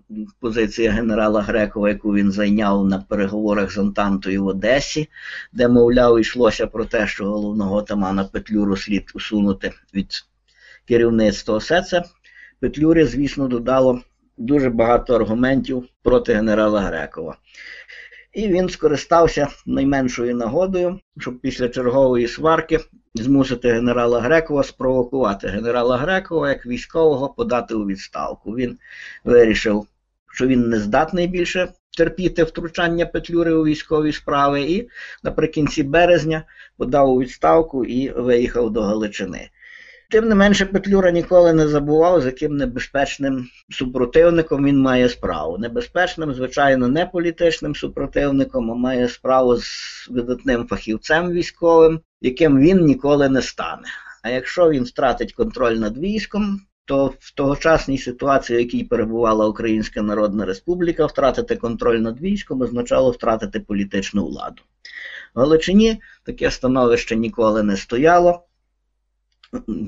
[0.40, 5.08] позиція генерала Грекова, яку він зайняв на переговорах з Антантою в Одесі,
[5.52, 10.24] де, мовляв, йшлося про те, що головного отамана Петлюру слід усунути від
[10.88, 11.56] керівництва.
[11.56, 12.04] Все це
[12.60, 14.00] Петлюрі, звісно, додало
[14.36, 17.36] дуже багато аргументів проти генерала Грекова.
[18.32, 22.80] І він скористався найменшою нагодою, щоб після чергової сварки
[23.14, 28.56] змусити генерала Грекова спровокувати генерала Грекова як військового подати у відставку.
[28.56, 28.78] Він
[29.24, 29.86] вирішив,
[30.32, 34.88] що він не здатний більше терпіти втручання Петлюри у військові справи, і
[35.22, 36.44] наприкінці березня
[36.76, 39.50] подав у відставку і виїхав до Галичини.
[40.10, 45.58] Тим не менше, Петлюра ніколи не забував, з яким небезпечним супротивником він має справу.
[45.58, 53.28] Небезпечним, звичайно, не політичним супротивником, а має справу з видатним фахівцем військовим, яким він ніколи
[53.28, 53.88] не стане.
[54.22, 60.02] А якщо він втратить контроль над військом, то в тогочасній ситуації, в якій перебувала Українська
[60.02, 64.62] Народна Республіка, втратити контроль над військом означало втратити політичну владу.
[65.34, 68.46] В Галичині таке становище ніколи не стояло.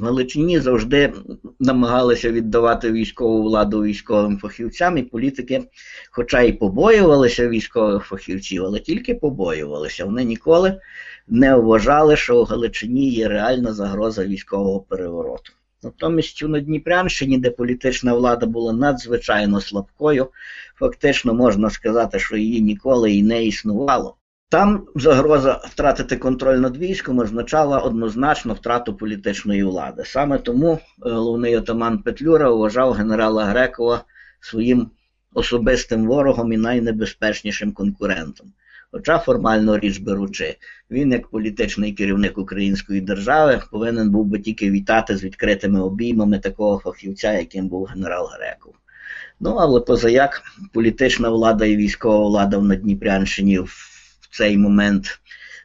[0.02, 1.12] Галичині завжди
[1.60, 5.64] намагалися віддавати військову владу військовим фахівцям, і політики,
[6.10, 10.04] хоча й побоювалися військових фахівців, але тільки побоювалися.
[10.04, 10.80] Вони ніколи
[11.28, 15.52] не вважали, що у Галичині є реальна загроза військового перевороту.
[15.82, 20.28] Натомість у Надніпрянщині, де політична влада була надзвичайно слабкою,
[20.74, 24.16] фактично можна сказати, що її ніколи і не існувало.
[24.52, 30.02] Там загроза втратити контроль над військом означала однозначно втрату політичної влади.
[30.06, 30.78] Саме тому е,
[31.10, 34.04] головний отаман Петлюра вважав генерала Грекова
[34.40, 34.90] своїм
[35.34, 38.46] особистим ворогом і найнебезпечнішим конкурентом.
[38.90, 40.56] Хоча формально річ беручи,
[40.90, 46.78] він, як політичний керівник української держави, повинен був би тільки вітати з відкритими обіймами такого
[46.78, 48.74] фахівця, яким був генерал Греков.
[49.40, 50.42] Ну, але позаяк
[50.72, 53.58] політична влада і військова влада в Надніпрянщині
[54.32, 55.20] цей момент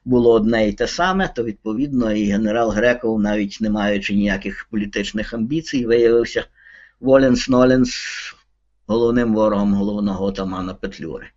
[0.05, 5.33] було одне і те саме, то відповідно і генерал Греков, навіть не маючи ніяких політичних
[5.33, 6.45] амбіцій, виявився
[6.99, 7.91] Воленс Ноленс
[8.87, 11.27] головним ворогом головного отамана Петлюри.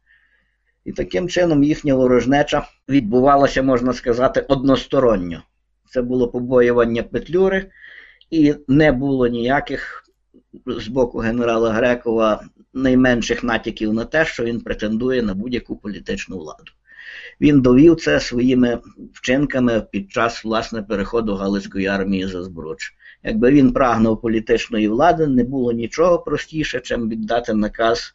[0.84, 5.42] І таким чином їхня ворожнеча відбувалася, можна сказати, односторонньо.
[5.90, 7.70] Це було побоювання Петлюри,
[8.30, 10.04] і не було ніяких
[10.66, 16.72] з боку генерала Грекова найменших натяків на те, що він претендує на будь-яку політичну владу.
[17.40, 18.78] Він довів це своїми
[19.14, 22.94] вчинками під час власне переходу Галицької армії за Збруч.
[23.22, 28.14] Якби він прагнув політичної влади, не було нічого простіше, чим віддати наказ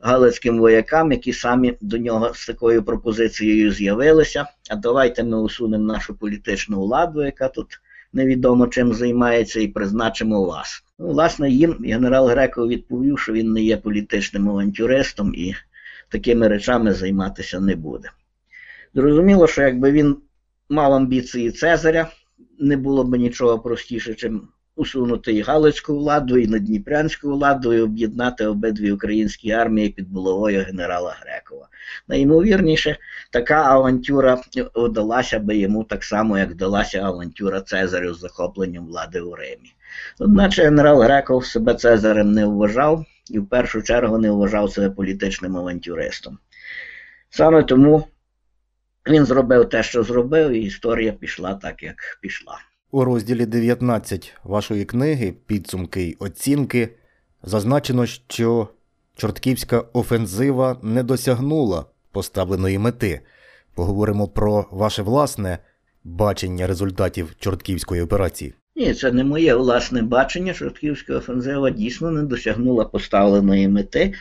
[0.00, 4.46] галицьким воякам, які самі до нього з такою пропозицією з'явилися.
[4.70, 7.80] А давайте ми усунемо нашу політичну владу, яка тут
[8.12, 10.84] невідомо чим займається, і призначимо вас.
[10.98, 15.54] Ну, власне, їм генерал Греков відповів, що він не є політичним авантюристом і
[16.08, 18.10] такими речами займатися не буде.
[18.94, 20.16] Зрозуміло, що якби він
[20.68, 22.10] мав амбіції Цезаря,
[22.58, 28.46] не було б нічого простіше, чим усунути і Галицьку владу, і Надніпрянську владу, і об'єднати
[28.46, 31.68] обидві українські армії під булавою генерала Грекова.
[32.08, 32.96] Найімовірніше,
[33.30, 34.42] така авантюра
[34.74, 39.74] вдалася би йому так само, як вдалася авантюра Цезарю з захопленням влади у Римі.
[40.18, 45.56] Одначе генерал Греков себе Цезарем не вважав і в першу чергу не вважав себе політичним
[45.56, 46.38] авантюристом.
[47.30, 48.06] Саме тому
[49.06, 52.58] він зробив те, що зробив, і історія пішла так, як пішла.
[52.90, 56.88] У розділі 19 вашої книги Підсумки й оцінки
[57.42, 58.68] зазначено, що
[59.16, 63.20] Чортківська офензива не досягнула поставленої мети.
[63.74, 65.58] Поговоримо про ваше власне
[66.04, 68.54] бачення результатів Чортківської операції.
[68.80, 70.54] Ні, це не моє власне бачення.
[70.54, 74.12] Чортківська офензива дійсно не досягнула поставленої мети,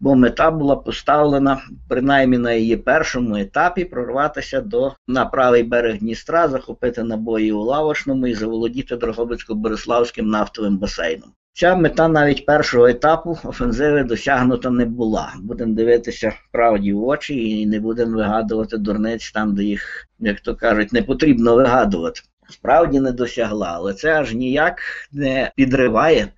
[0.00, 6.48] бо мета була поставлена принаймні на її першому етапі прорватися до на правий берег Дністра,
[6.48, 11.30] захопити набої у Лавошному і заволодіти Дрогобицько-Бориславським нафтовим басейном.
[11.52, 15.32] Ця мета навіть першого етапу офензиви досягнута не була.
[15.42, 20.56] Будемо дивитися правді в очі і не будемо вигадувати дурниць там, де їх, як то
[20.56, 24.78] кажуть, не потрібно вигадувати справді не досягла, але це аж ніяк
[25.12, 26.28] не підриває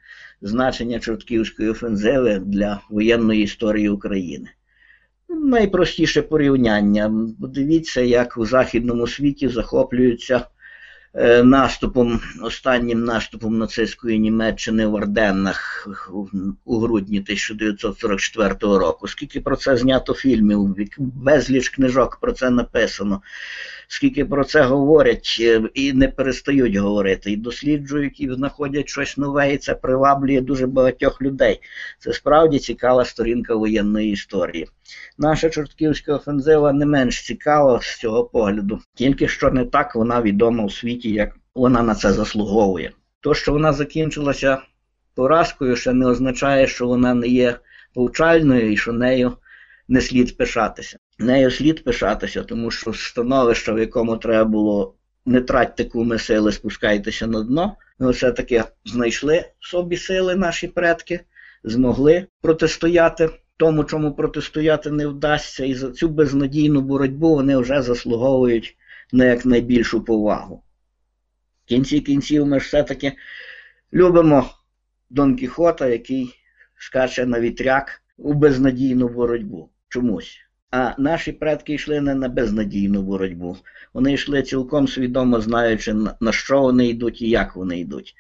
[0.42, 4.48] значення Чортківської офензиви для воєнної історії України.
[5.28, 7.12] Найпростіше порівняння.
[7.40, 10.44] Подивіться, як у Західному світі захоплюються
[11.14, 15.88] е, наступом, останнім наступом нацистської Німеччини в Арденнах
[16.64, 19.08] у грудні 1944 року.
[19.08, 23.22] Скільки про це знято фільмів, безліч книжок про це написано
[23.88, 29.52] скільки про це говорять е, і не перестають говорити, і досліджують, і знаходять щось нове,
[29.54, 31.60] і це приваблює дуже багатьох людей.
[31.98, 34.66] Це справді цікава сторінка воєнної історії.
[35.18, 40.64] Наша чортківська офензива не менш цікава з цього погляду, тільки що не так вона відома
[40.64, 42.92] у світі, як вона на це заслуговує.
[43.20, 44.58] То, що вона закінчилася
[45.14, 47.58] поразкою, ще не означає, що вона не є
[47.94, 49.32] повчальною і що нею
[49.88, 50.98] не слід пишатися.
[51.18, 54.94] Нею слід пишатися, тому що становище, в якому треба було
[55.26, 57.76] не тратьте куми сили, спускайтеся на дно.
[57.98, 61.20] Ми все-таки знайшли собі сили наші предки,
[61.64, 68.76] змогли протистояти тому, чому протистояти не вдасться, і за цю безнадійну боротьбу вони вже заслуговують
[69.12, 70.62] на якнайбільшу повагу.
[71.64, 73.12] В кінці кінців ми ж все-таки
[73.92, 74.50] любимо
[75.10, 76.34] Дон Кіхота, який
[76.78, 80.47] скаче на вітряк у безнадійну боротьбу чомусь.
[80.70, 83.56] А наші предки йшли не на безнадійну боротьбу.
[83.94, 88.14] Вони йшли цілком свідомо знаючи, на що вони йдуть і як вони йдуть.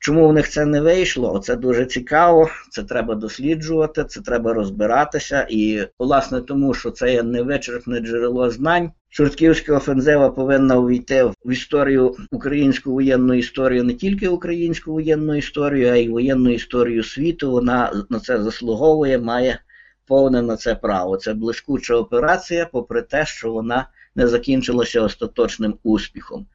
[0.00, 1.34] Чому в них це не вийшло?
[1.34, 5.46] Оце дуже цікаво, це треба досліджувати, це треба розбиратися.
[5.50, 8.90] І, власне, тому що це є невичерпне джерело знань.
[9.10, 15.96] Чортківська офензива повинна увійти в історію українську воєнну історію, не тільки українську воєнну історію, а
[15.96, 17.50] й воєнну історію світу.
[17.50, 19.60] Вона на це заслуговує, має
[20.08, 21.16] повне на це право.
[21.16, 26.46] Це блискуча операція, попри те, що вона не закінчилася остаточним успіхом.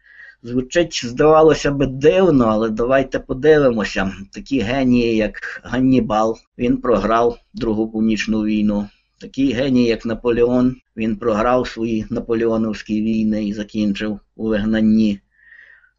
[0.44, 4.12] Звучить, здавалося би, дивно, але давайте подивимося.
[4.32, 8.88] Такі генії, як Ганнібал, він програв Другу північну війну.
[9.22, 15.20] Такий геній, як Наполеон, він програв свої наполеоновські війни і закінчив у вигнанні.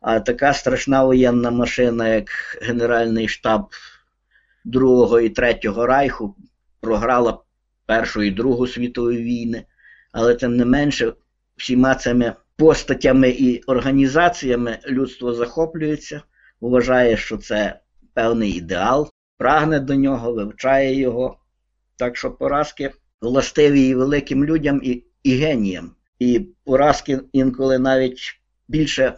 [0.01, 2.29] А така страшна воєнна машина, як
[2.63, 3.67] Генеральний штаб
[4.65, 6.35] Другого і Третього Райху,
[6.81, 7.39] програла
[7.87, 9.65] Першу і Другу світову війни,
[10.13, 11.13] але тим не менше
[11.57, 16.23] всіма цими постатями і організаціями людство захоплюється,
[16.61, 17.81] вважає, що це
[18.15, 21.39] певний ідеал, прагне до нього, вивчає його.
[21.97, 25.91] Так що поразки властиві і великим людям і, і геніям.
[26.19, 29.15] І поразки інколи навіть більше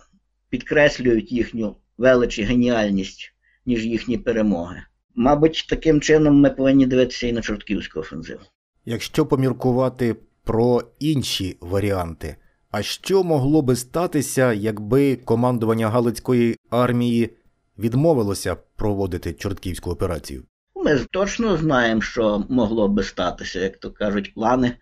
[0.49, 3.35] підкреслюють їхню велич і геніальність,
[3.67, 4.83] ніж їхні перемоги.
[5.17, 8.41] Мабуть, таким чином ми повинні дивитися і на чортківську офензиву.
[8.85, 12.37] Якщо поміркувати про інші варіанти,
[12.71, 17.31] а що могло би статися, якби командування Галицької армії
[17.79, 20.43] відмовилося проводити чортківську операцію?
[20.75, 24.73] Ми точно знаємо, що могло би статися, як то кажуть, плани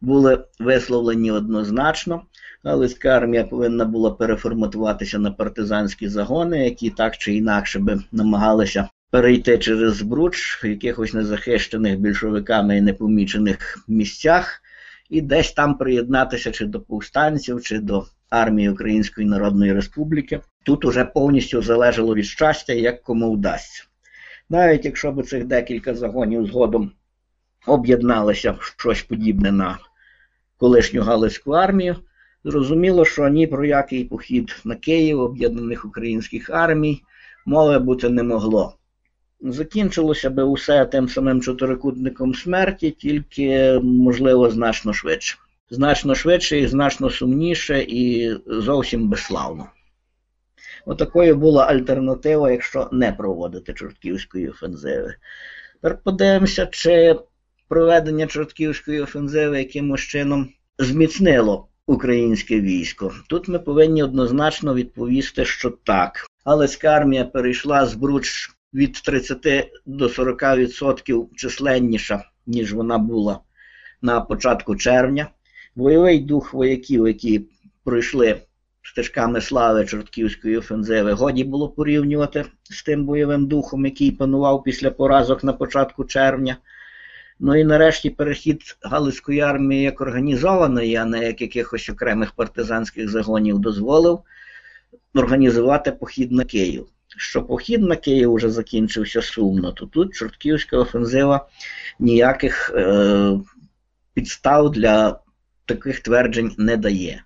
[0.00, 2.22] були висловлені однозначно.
[2.64, 9.58] Галицька армія повинна була переформатуватися на партизанські загони, які так чи інакше би намагалися перейти
[9.58, 14.62] через Збруч в якихось незахищених більшовиками і непомічених місцях,
[15.10, 20.40] і десь там приєднатися чи до повстанців, чи до армії Української Народної Республіки.
[20.64, 23.84] Тут уже повністю залежало від щастя, як кому вдасться.
[24.50, 26.92] Навіть якщо б цих декілька загонів згодом
[27.66, 29.78] об'єдналися в щось подібне на
[30.56, 31.96] колишню Галицьку армію,
[32.44, 37.02] зрозуміло, що ні про який похід на Київ об'єднаних українських армій
[37.46, 38.76] мови бути не могло.
[39.44, 45.38] Закінчилося би усе тим самим чотирикутником смерті, тільки, можливо, значно швидше.
[45.70, 49.66] Значно швидше і значно сумніше, і зовсім безславно.
[50.86, 55.14] Отакою була альтернатива, якщо не проводити Чортківської офензиви.
[55.74, 57.16] Тепер подивимося, чи
[57.68, 63.12] проведення Чортківської офензиви якимось чином зміцнило українське військо.
[63.28, 66.26] Тут ми повинні однозначно відповісти, що так.
[66.44, 73.40] Галицька армія перейшла з Бруч від 30 до 40% численніша, ніж вона була
[74.02, 75.30] на початку червня.
[75.76, 77.46] Бойовий дух вояків, які
[77.84, 78.40] пройшли
[78.82, 85.44] стежками слави Чортківської офензиви, годі було порівнювати з тим бойовим духом, який панував після поразок
[85.44, 86.56] на початку червня.
[87.40, 93.58] Ну і нарешті перехід Галицької армії як організованої, а не як якихось окремих партизанських загонів,
[93.58, 94.20] дозволив
[95.14, 96.86] організувати похід на Київ.
[97.16, 101.48] Що похід на Київ вже закінчився сумно, то тут Чортківська офензива
[101.98, 103.32] ніяких е,
[104.14, 105.20] підстав для
[105.66, 107.22] таких тверджень не дає.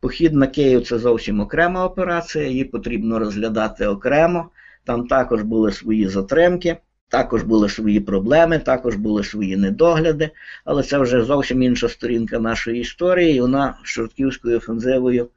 [0.00, 4.50] Похід на Київ це зовсім окрема операція, її потрібно розглядати окремо.
[4.84, 6.76] Там також були свої затримки,
[7.08, 10.30] також були свої проблеми, також були свої недогляди,
[10.64, 15.28] але це вже зовсім інша сторінка нашої історії, і вона з Чортківською офензивою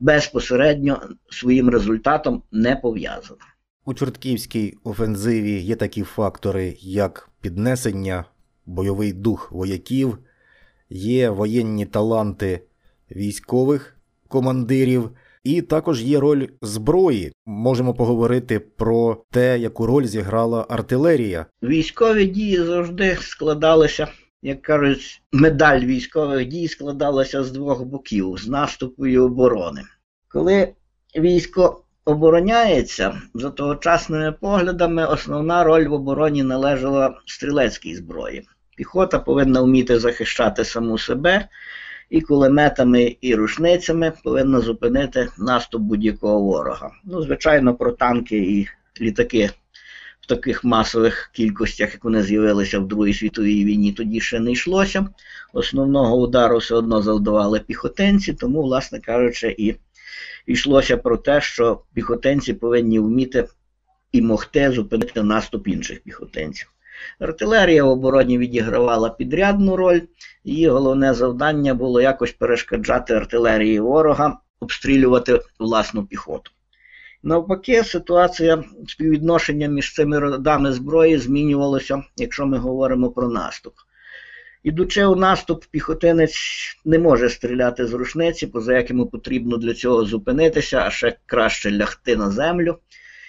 [0.00, 3.40] безпосередньо своїм результатом не пов'язана.
[3.84, 8.24] У Чортківській офензиві є такі фактори, як піднесення,
[8.66, 10.18] бойовий дух вояків,
[10.90, 12.60] є воєнні таланти
[13.10, 13.96] військових
[14.28, 15.10] командирів,
[15.44, 17.32] і також є роль зброї.
[17.46, 21.46] Можемо поговорити про те, яку роль зіграла артилерія.
[21.62, 24.08] Військові дії завжди складалися,
[24.42, 29.82] як кажуть, медаль військових дій складалася з двох боків з наступу і оборони.
[30.28, 30.72] Коли
[31.16, 38.46] військо обороняється, за тогочасними поглядами, основна роль в обороні належала стрілецькій зброї.
[38.76, 41.48] Піхота повинна вміти захищати саму себе
[42.10, 46.90] і кулеметами і рушницями повинна зупинити наступ будь-якого ворога.
[47.04, 48.68] Ну, звичайно, про танки і
[49.00, 49.50] літаки
[50.20, 55.08] в таких масових кількостях, як вони з'явилися в Другій світовій війні, тоді ще не йшлося.
[55.52, 59.74] Основного удару все одно завдавали піхотинці, тому, власне кажучи, і
[60.46, 63.46] йшлося про те, що піхотинці повинні вміти
[64.12, 66.72] і могти зупинити наступ інших піхотинців.
[67.18, 70.00] Артилерія в обороні відігравала підрядну роль,
[70.44, 76.50] її головне завдання було якось перешкоджати артилерії ворога, обстрілювати власну піхоту.
[77.22, 83.74] Навпаки, ситуація співвідношення між цими родами зброї змінювалася, якщо ми говоримо про наступ.
[84.62, 86.36] Ідучи у наступ, піхотинець
[86.84, 91.70] не може стріляти з рушниці, поза як йому потрібно для цього зупинитися, а ще краще
[91.70, 92.78] лягти на землю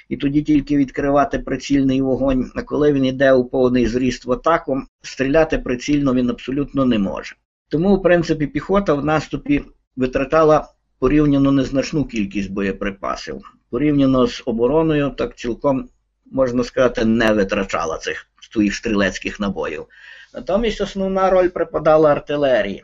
[0.10, 2.52] і тоді тільки відкривати прицільний вогонь.
[2.56, 7.36] А коли він йде у повний зріст в атаку, стріляти прицільно він абсолютно не може.
[7.70, 9.64] Тому, в принципі, піхота в наступі
[9.96, 10.68] витратала
[11.00, 13.42] порівняно незначну кількість боєприпасів.
[13.72, 15.90] Порівняно з обороною, так цілком,
[16.32, 19.86] можна сказати, не витрачала цих своїх стрілецьких набоїв.
[20.34, 22.84] Натомість основна роль припадала артилерії.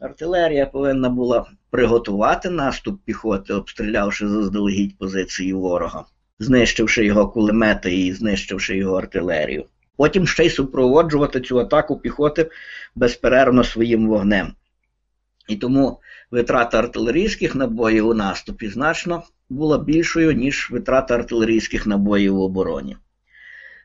[0.00, 6.04] Артилерія повинна була приготувати наступ піхоти, обстрілявши заздалегідь позиції ворога
[6.42, 9.64] знищивши його кулемети і знищивши його артилерію.
[9.96, 12.50] Потім ще й супроводжувати цю атаку піхоти
[12.94, 14.52] безперервно своїм вогнем.
[15.48, 19.22] І тому витрата артилерійських набоїв у наступі значно
[19.52, 22.96] була більшою, ніж витрата артилерійських набоїв в обороні.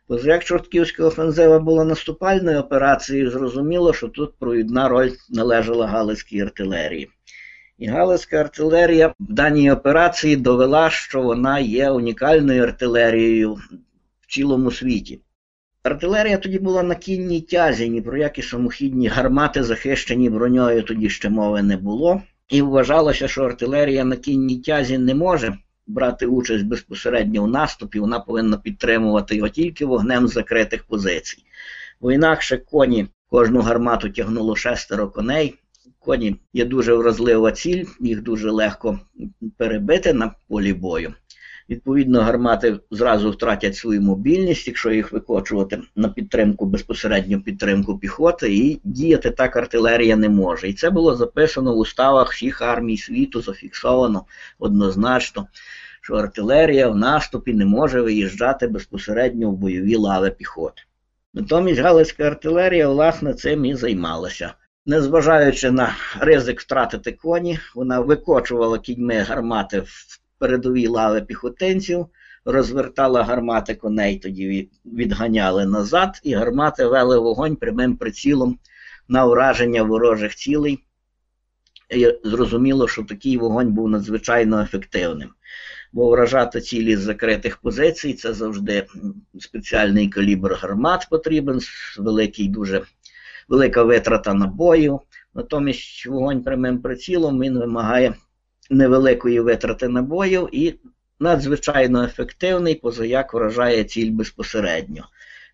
[0.08, 7.10] Поза як Чортківська офензива була наступальною операцією, зрозуміло, що тут провідна роль належала Галицькій артилерії.
[7.78, 13.54] І Галицька артилерія в даній операції довела, що вона є унікальною артилерією
[14.22, 15.22] в цілому світі.
[15.84, 21.30] Артилерія тоді була на кінній тязі, ні про які самохідні гармати, захищені броньою, тоді ще
[21.30, 22.22] мови не було.
[22.50, 28.20] І вважалося, що артилерія на кінній тязі не може брати участь безпосередньо в наступі, вона
[28.20, 31.44] повинна підтримувати його тільки вогнем з закритих позицій.
[32.02, 35.56] Бо інакше коні кожну гармату тягнуло шестеро коней.
[36.00, 39.00] Коні є дуже вразлива ціль, їх дуже легко
[39.58, 41.14] перебити на полі бою.
[41.70, 48.82] Відповідно, гармати зразу втратять свою мобільність, якщо їх викочувати на підтримку, безпосередню підтримку піхоти, і
[48.84, 50.70] діяти так артилерія не може.
[50.70, 54.26] І це було записано в уставах всіх армій світу, зафіксовано
[54.60, 55.48] однозначно,
[56.02, 60.82] що артилерія в наступі не може виїжджати безпосередньо в бойові лави піхоти.
[61.34, 64.54] Натомість Галицька артилерія, власне, цим і займалася.
[64.86, 72.06] Незважаючи на ризик втратити коні, вона викочувала кіньми гармати в передові лави піхотинців,
[72.46, 78.60] розвертала гармати коней, тоді відганяли назад, і гармати вели вогонь прямим прицілом
[79.08, 80.84] на ураження ворожих цілей.
[81.90, 85.30] І зрозуміло, що такий вогонь був надзвичайно ефективним.
[85.94, 88.86] Бо вражати цілі з закритих позицій це завжди
[89.40, 91.60] спеціальний калібр гармат потрібен,
[92.00, 92.82] великий, дуже
[93.48, 95.00] велика витрата набоїв.
[95.34, 98.14] Натомість вогонь прямим прицілом він вимагає
[98.70, 100.76] невеликої витрати набоїв і
[101.20, 105.06] надзвичайно ефективний, позаяк вражає ціль безпосередньо.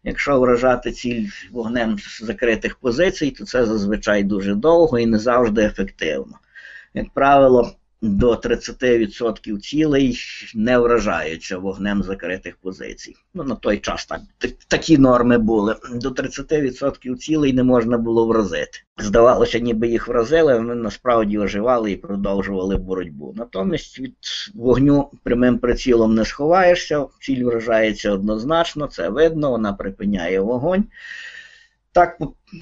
[0.03, 5.64] Якщо вражати ціль вогнем з закритих позицій, то це зазвичай дуже довго і не завжди
[5.64, 6.39] ефективно.
[6.93, 10.18] Як правило, до 30% цілей
[10.56, 13.16] не вражаються вогнем закритих позицій.
[13.34, 14.22] Ну, на той час так,
[14.68, 15.76] такі норми були.
[15.93, 18.80] До 30% цілей не можна було вразити.
[18.97, 23.34] Здавалося, ніби їх вразили, вони насправді оживали і продовжували боротьбу.
[23.38, 24.16] Натомість від
[24.54, 30.84] вогню прямим прицілом не сховаєшся, ціль вражається однозначно, це видно, вона припиняє вогонь.
[31.94, 32.18] Так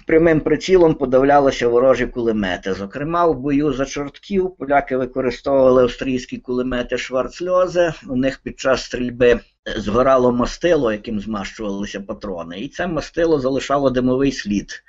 [0.08, 2.74] прямим прицілом подавлялися ворожі кулемети.
[2.74, 7.94] Зокрема, в бою за чортків поляки використовували австрійські кулемети Шварцльозе.
[8.08, 9.40] У них під час стрільби
[9.78, 14.84] згорало мастило, яким змащувалися патрони, і це мастило залишало димовий слід.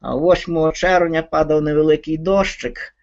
[0.00, 2.94] А 8 червня падав невеликий дощик,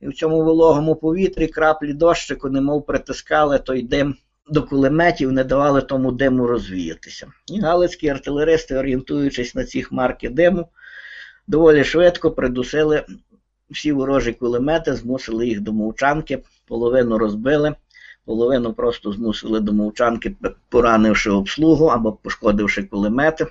[0.00, 4.16] і в цьому вологому повітрі краплі дощику немов притискали той дим
[4.50, 7.32] до кулеметів не давали тому диму розвіятися.
[7.46, 10.68] І галицькі артилеристи, орієнтуючись на ці хмарки диму,
[11.46, 13.04] доволі швидко придусили
[13.70, 17.74] всі ворожі кулемети, змусили їх до мовчанки, половину розбили,
[18.24, 20.36] половину просто змусили до мовчанки,
[20.68, 23.46] поранивши обслугу або пошкодивши кулемети.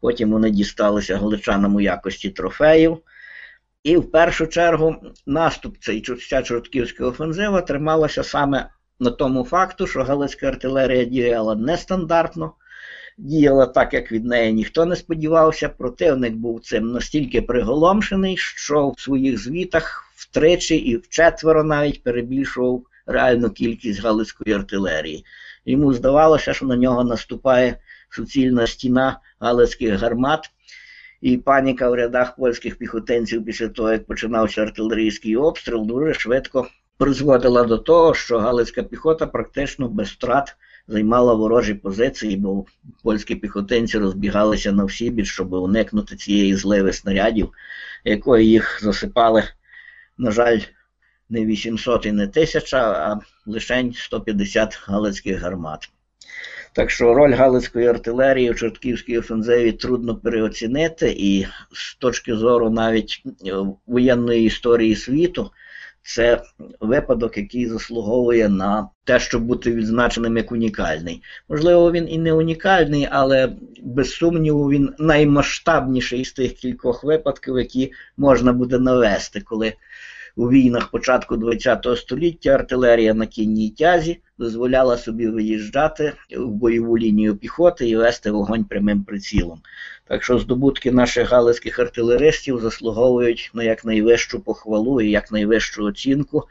[0.00, 2.98] Потім вони дісталися галичанам у якості трофеїв.
[3.82, 4.96] І в першу чергу
[5.26, 8.68] наступ цей ця чортківська офензива трималася саме
[9.00, 12.52] на тому факту, що галицька артилерія діяла нестандартно,
[13.18, 15.68] діяла так, як від неї ніхто не сподівався.
[15.68, 23.50] Противник був цим настільки приголомшений, що в своїх звітах втричі і вчетверо навіть перебільшував реальну
[23.50, 25.24] кількість галицької артилерії.
[25.64, 27.76] Йому здавалося, що на нього наступає
[28.10, 30.50] суцільна стіна галицьких гармат.
[31.20, 36.66] І паніка в рядах польських піхотинців після того, як починався артилерійський обстріл, дуже швидко
[37.00, 40.56] призводила до того, що Галицька піхота практично без втрат
[40.88, 42.64] займала ворожі позиції, бо
[43.02, 47.52] польські піхотинці розбігалися на всі біч, щоб уникнути цієї зливи снарядів,
[48.04, 49.44] якої їх засипали,
[50.18, 50.58] на жаль,
[51.28, 55.90] не 800 і не 1000, а лише 150 галицьких гармат.
[56.72, 63.22] Так що роль Галицької артилерії в Чортківській офензиві трудно переоцінити, і з точки зору навіть
[63.86, 65.50] воєнної історії світу,
[66.02, 66.42] це
[66.80, 71.22] випадок, який заслуговує на те, щоб бути відзначеним як унікальний.
[71.48, 77.92] Можливо, він і не унікальний, але без сумніву він наймасштабніший з тих кількох випадків, які
[78.16, 79.72] можна буде навести, коли
[80.36, 87.36] у війнах початку ХХ століття артилерія на кінній тязі дозволяла собі виїжджати в бойову лінію
[87.36, 89.60] піхоти і вести вогонь прямим прицілом.
[90.08, 96.48] Так що здобутки наших галицьких артилеристів заслуговують на якнайвищу похвалу і якнайвищу оцінку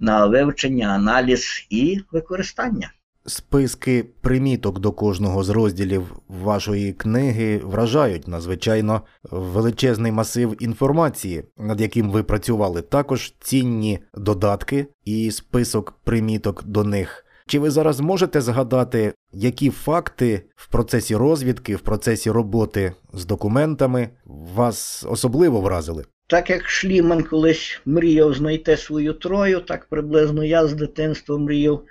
[0.00, 2.92] на вивчення, аналіз і використання.
[3.26, 12.10] Списки приміток до кожного з розділів вашої книги вражають надзвичайно величезний масив інформації, над яким
[12.10, 12.82] ви працювали.
[12.82, 17.24] Також цінні додатки і список приміток до них.
[17.46, 24.08] Чи ви зараз можете згадати, які факти в процесі розвідки, в процесі роботи з документами
[24.54, 26.04] вас особливо вразили?
[26.26, 31.82] Так як Шліман колись мріяв знайти свою трою, так приблизно я з дитинства мріяв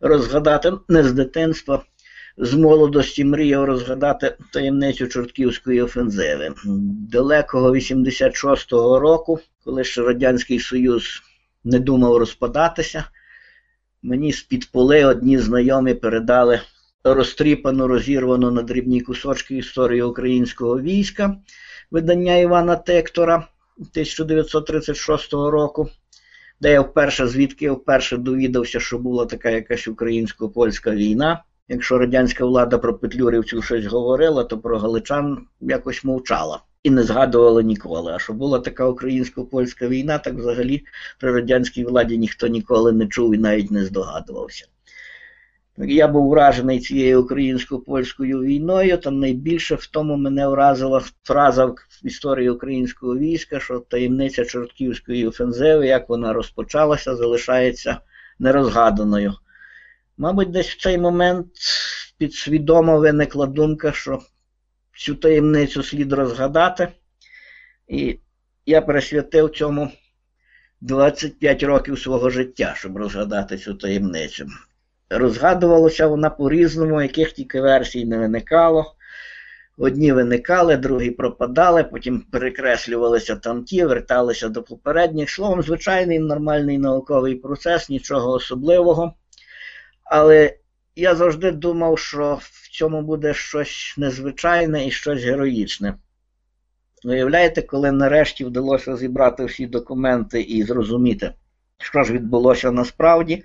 [0.00, 1.82] розгадати, не з дитинства,
[2.38, 6.54] з молодості мріяв розгадати таємницю Чортківської офензиви.
[7.10, 11.22] Далекого 86-го року, коли ще Радянський Союз
[11.64, 13.04] не думав розпадатися,
[14.02, 16.60] мені з-під поли одні знайомі передали
[17.04, 21.36] розтріпану, розірвану на дрібні кусочки історію українського війська,
[21.90, 23.34] видання Івана Тектора
[23.78, 25.88] 1936 року,
[26.60, 31.42] де я вперше, звідки я вперше довідався, що була така якась українсько-польська війна.
[31.68, 37.62] Якщо радянська влада про петлюрівців щось говорила, то про галичан якось мовчала і не згадувала
[37.62, 38.12] ніколи.
[38.12, 40.84] А що була така українсько-польська війна, так взагалі
[41.18, 44.66] при радянській владі ніхто ніколи не чув і навіть не здогадувався.
[45.76, 52.50] Я був вражений цією українсько-польською війною, там найбільше в тому мене вразила фраза в історії
[52.50, 58.00] українського війська, що таємниця Чортківської офензиви, як вона розпочалася, залишається
[58.38, 59.34] нерозгаданою.
[60.16, 61.46] Мабуть, десь в цей момент
[62.18, 64.22] підсвідомо виникла думка, що
[64.96, 66.88] цю таємницю слід розгадати.
[67.88, 68.18] І
[68.66, 69.90] я присвятив цьому
[70.80, 74.46] 25 років свого життя, щоб розгадати цю таємницю.
[75.10, 78.94] Розгадувалося вона по-різному, яких тільки версій не виникало.
[79.78, 85.30] Одні виникали, другі пропадали, потім перекреслювалися там ті, верталися до попередніх.
[85.30, 89.14] Словом, звичайний нормальний науковий процес, нічого особливого.
[90.04, 90.54] Але
[90.96, 95.94] я завжди думав, що в цьому буде щось незвичайне і щось героїчне.
[97.04, 101.32] Уявляєте, коли нарешті вдалося зібрати всі документи і зрозуміти,
[101.78, 103.44] що ж відбулося насправді,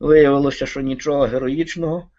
[0.00, 2.10] виявилося, що нічого героїчного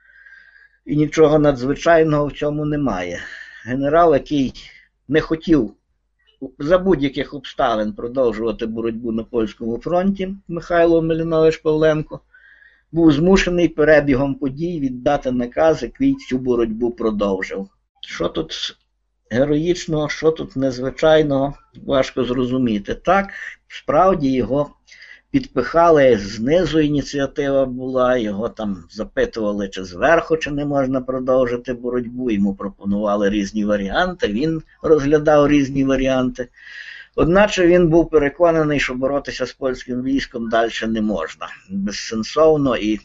[0.85, 3.19] і нічого надзвичайного в цьому немає.
[3.65, 4.53] Генерал, який
[5.07, 5.73] не хотів
[6.59, 12.19] за будь-яких обставин продовжувати боротьбу на польському фронті, Михайло Мелінович Павленко,
[12.91, 17.69] був змушений перебігом подій віддати наказ, який цю боротьбу продовжив.
[18.01, 18.77] Що тут
[19.29, 21.53] героїчного, що тут незвичайного,
[21.85, 22.95] важко зрозуміти.
[22.95, 23.29] Так,
[23.67, 24.69] справді його
[25.31, 32.31] підпихали знизу ініціатива була, його там запитували, чи зверху, чи не можна продовжити боротьбу.
[32.31, 36.47] Йому пропонували різні варіанти, він розглядав різні варіанти.
[37.15, 41.47] Одначе він був переконаний, що боротися з польським військом далі не можна.
[41.69, 42.99] Безсенсовно і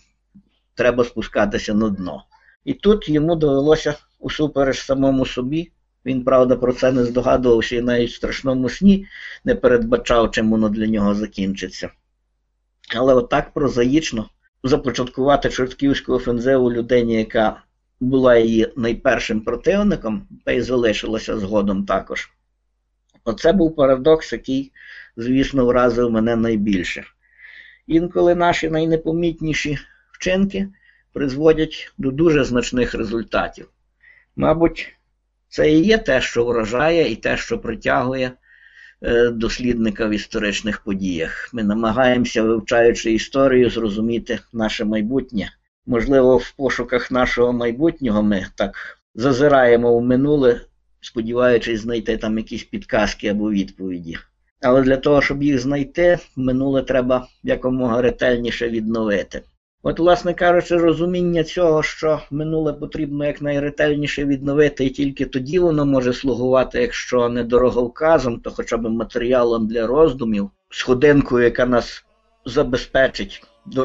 [0.74, 2.24] треба спускатися на дно.
[2.64, 5.70] І тут йому довелося усупереч самому собі.
[6.06, 9.06] Він, правда, про це не здогадувався і навіть в страшному сні
[9.44, 11.90] не передбачав, чим воно для нього закінчиться.
[12.94, 14.30] Але отак прозаїчно
[14.62, 17.62] започаткувати чортківську офензиву людині, яка
[18.00, 22.30] була її найпершим противником, та й залишилася згодом також.
[23.24, 24.72] Оце був парадокс, який,
[25.16, 27.04] звісно, вразив мене найбільше.
[27.86, 29.78] Інколи наші найнепомітніші
[30.12, 30.68] вчинки
[31.12, 33.68] призводять до дуже значних результатів.
[34.36, 34.96] Мабуть,
[35.48, 38.32] це і є те, що вражає, і те, що притягує
[39.32, 41.50] дослідника в історичних подіях.
[41.52, 45.50] Ми намагаємося, вивчаючи історію, зрозуміти наше майбутнє.
[45.86, 50.60] Можливо, в пошуках нашого майбутнього ми так зазираємо в минуле,
[51.00, 54.16] сподіваючись знайти там якісь підказки або відповіді.
[54.60, 59.42] Але для того, щоб їх знайти, минуле треба якомога ретельніше відновити.
[59.88, 66.12] От, власне кажучи, розуміння цього, що минуле потрібно якнайретельніше відновити, і тільки тоді воно може
[66.12, 72.04] слугувати, якщо не дороговказом, то хоча б матеріалом для роздумів, сходинкою, яка нас
[72.44, 73.42] забезпечить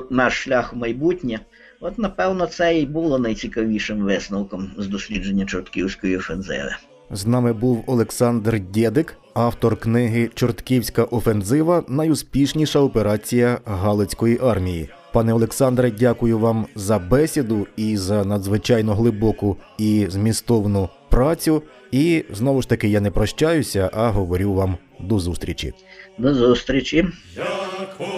[0.10, 1.40] наш шлях в майбутнє.
[1.80, 6.76] От, напевно, це і було найцікавішим висновком з дослідження Чортківської офензиви.
[7.13, 14.89] З нами був Олександр Дєдик, автор книги Чортківська офензива найуспішніша операція Галицької армії.
[15.13, 21.63] Пане Олександре, дякую вам за бесіду і за надзвичайно глибоку і змістовну працю.
[21.91, 25.73] І знову ж таки я не прощаюся, а говорю вам до зустрічі.
[26.17, 27.07] До зустрічі.
[27.79, 28.09] Як